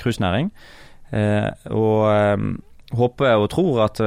cruisenæring. 0.00 0.50
Uh, 1.10 1.50
og 1.74 2.06
håper 2.94 3.32
og 3.42 3.48
tror 3.50 3.80
at 3.82 3.98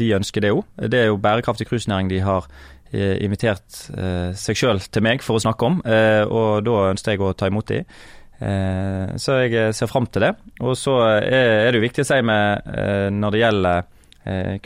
de 0.00 0.06
ønsker 0.16 0.40
det 0.44 0.52
òg. 0.54 0.62
Det 0.88 0.96
er 1.00 1.10
jo 1.10 1.18
bærekraftig 1.20 1.66
cruisenæring 1.68 2.08
de 2.08 2.22
har 2.24 2.48
Eh, 2.48 2.81
invitert 2.92 3.86
eh, 3.96 4.32
seg 4.36 4.58
sjøl 4.58 4.82
til 4.92 5.04
meg 5.04 5.24
for 5.24 5.38
å 5.38 5.42
snakke 5.42 5.68
om, 5.68 5.78
eh, 5.86 6.22
og 6.26 6.64
da 6.66 6.90
ønsket 6.90 7.14
jeg 7.14 7.24
å 7.24 7.32
ta 7.36 7.48
imot 7.50 7.72
dem. 7.72 8.02
Så 9.22 9.36
jeg 9.44 9.70
ser 9.70 9.86
fram 9.86 10.08
til 10.10 10.24
det. 10.24 10.32
Og 10.66 10.72
så 10.74 10.96
er 11.22 11.68
det 11.70 11.76
jo 11.78 11.82
viktig 11.84 12.02
å 12.02 12.06
si 12.08 12.16
med 12.26 12.64
når 13.14 13.30
det 13.30 13.38
gjelder 13.38 13.84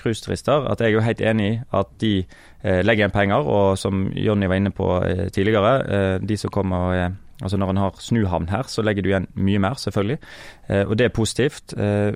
cruiseturister, 0.00 0.64
at 0.72 0.80
jeg 0.80 0.88
er 0.88 0.94
jo 0.94 1.02
helt 1.04 1.20
enig 1.20 1.48
i 1.50 1.58
at 1.76 1.90
de 2.00 2.12
legger 2.64 3.02
igjen 3.02 3.12
penger, 3.12 3.44
og 3.44 3.76
som 3.76 4.06
Jonny 4.16 4.48
var 4.48 4.62
inne 4.62 4.72
på 4.72 4.88
tidligere, 5.28 5.74
de 6.24 6.40
som 6.40 6.54
kommer 6.56 6.86
og 6.86 7.20
Altså 7.44 7.58
Når 7.60 7.68
en 7.68 7.82
har 7.82 7.98
snuhavn 8.00 8.48
her, 8.48 8.62
så 8.64 8.80
legger 8.80 9.04
du 9.04 9.10
igjen 9.10 9.26
mye 9.36 9.60
mer, 9.60 9.74
selvfølgelig. 9.76 10.18
og 10.88 10.94
det 10.96 11.04
er 11.04 11.12
positivt. 11.12 11.74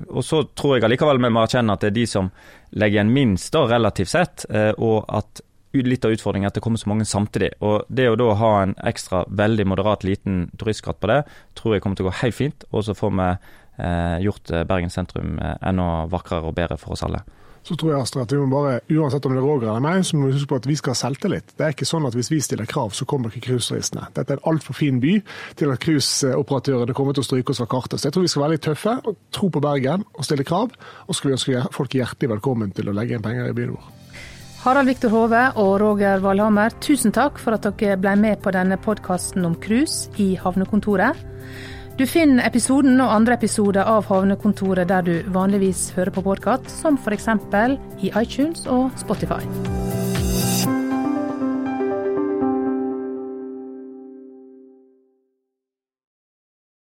og 0.09 0.23
så 0.25 0.41
tror 0.57 0.79
jeg 0.79 0.83
allikevel 0.87 1.21
vi 1.21 1.29
må 1.29 1.43
erkjenne 1.43 1.77
at 1.77 1.85
det 1.85 1.91
er 1.91 1.99
de 1.99 2.07
som 2.09 2.31
legger 2.73 3.03
igjen 3.03 3.13
minst, 3.13 3.53
da, 3.53 3.67
relativt 3.69 4.09
sett. 4.09 4.45
og 4.79 5.05
at 5.05 5.45
litt 5.73 6.05
av 6.05 6.11
utfordringen 6.15 6.49
at 6.49 6.57
det 6.57 6.63
kommer 6.63 6.81
så 6.81 6.91
mange 6.91 7.07
samtidig. 7.07 7.53
Og 7.63 7.87
Det 7.87 8.09
å 8.09 8.17
da 8.19 8.33
ha 8.39 8.51
en 8.61 8.75
ekstra 8.77 9.25
veldig 9.27 9.67
moderat 9.71 10.03
liten 10.03 10.49
turistskatt 10.59 10.99
på 10.99 11.11
det, 11.11 11.23
tror 11.55 11.75
jeg 11.75 11.83
kommer 11.83 11.99
til 11.99 12.07
å 12.07 12.11
gå 12.11 12.19
helt 12.21 12.35
fint. 12.37 12.65
Og 12.71 12.85
så 12.87 12.95
får 12.97 13.13
vi 13.15 13.29
eh, 13.31 14.17
gjort 14.25 14.51
eh, 14.51 14.65
Bergen 14.67 14.91
sentrum 14.93 15.39
eh, 15.39 15.55
enda 15.61 16.07
vakrere 16.11 16.51
og 16.51 16.57
bedre 16.57 16.79
for 16.81 16.97
oss 16.97 17.05
alle. 17.07 17.23
Så 17.63 17.75
tror 17.77 17.91
jeg 17.91 18.01
Astrid, 18.01 18.23
at 18.25 18.31
vi 18.33 18.39
må 18.41 18.47
bare, 18.49 18.79
Uansett 18.89 19.25
om 19.29 19.35
det 19.35 19.41
er 19.41 19.45
Roger 19.45 19.69
eller 19.69 19.83
meg, 19.85 20.01
så 20.05 20.17
må 20.17 20.27
vi 20.27 20.33
huske 20.33 20.49
på 20.49 20.57
at 20.57 20.65
vi 20.65 20.75
skal 20.79 20.95
ha 20.95 20.97
selvtillit. 20.97 21.53
Det 21.53 21.65
er 21.65 21.75
ikke 21.75 21.85
sånn 21.85 22.07
at 22.09 22.17
hvis 22.17 22.31
vi 22.33 22.39
stiller 22.41 22.69
krav, 22.69 22.95
så 22.97 23.05
kommer 23.05 23.29
ikke 23.29 23.51
cruiseturistene. 23.51 24.07
Dette 24.15 24.33
er 24.33 24.41
en 24.41 24.49
altfor 24.49 24.77
fin 24.77 24.97
by 25.03 25.19
til 25.59 25.73
at 25.73 25.83
cruiseoperatørene 25.85 26.97
kommer 26.97 27.13
til 27.13 27.21
å 27.21 27.29
stryke 27.29 27.53
oss 27.53 27.61
fra 27.61 27.69
kartet. 27.69 28.01
Så 28.01 28.09
jeg 28.09 28.17
tror 28.17 28.25
vi 28.25 28.33
skal 28.33 28.47
være 28.47 28.57
litt 28.57 28.65
tøffe, 28.65 28.97
og 29.05 29.21
tro 29.37 29.51
på 29.53 29.61
Bergen 29.61 30.07
og 30.09 30.25
stille 30.25 30.47
krav. 30.47 30.73
Og 31.05 31.13
så 31.13 31.19
skal 31.19 31.29
vi 31.29 31.37
ønske 31.37 31.65
folk 31.77 31.97
hjertelig 32.01 32.33
velkommen 32.33 32.73
til 32.73 32.89
å 32.89 32.97
legge 32.97 33.17
inn 33.17 33.25
penger 33.25 33.53
i 33.53 33.57
byen 33.57 33.75
vår. 33.77 33.91
Harald 34.61 34.91
Viktor 34.91 35.09
Hove 35.09 35.39
og 35.57 35.71
Roger 35.81 36.19
Valhammer, 36.21 36.69
tusen 36.85 37.09
takk 37.15 37.39
for 37.41 37.57
at 37.57 37.65
dere 37.65 37.95
ble 37.97 38.13
med 38.19 38.43
på 38.43 38.53
denne 38.53 38.77
podkasten 38.77 39.47
om 39.47 39.55
cruise 39.57 40.11
i 40.21 40.35
Havnekontoret. 40.37 41.17
Du 41.97 42.05
finner 42.05 42.45
episoden 42.45 43.01
og 43.01 43.09
andre 43.09 43.39
episoder 43.39 43.89
av 43.89 44.05
Havnekontoret 44.11 44.85
der 44.93 45.07
du 45.07 45.15
vanligvis 45.33 45.87
hører 45.97 46.13
på 46.13 46.25
podkast, 46.29 46.69
som 46.69 47.01
f.eks. 47.01 47.31
i 48.05 48.13
iTunes 48.13 48.67
og 48.69 48.93
Spotify. 49.01 49.41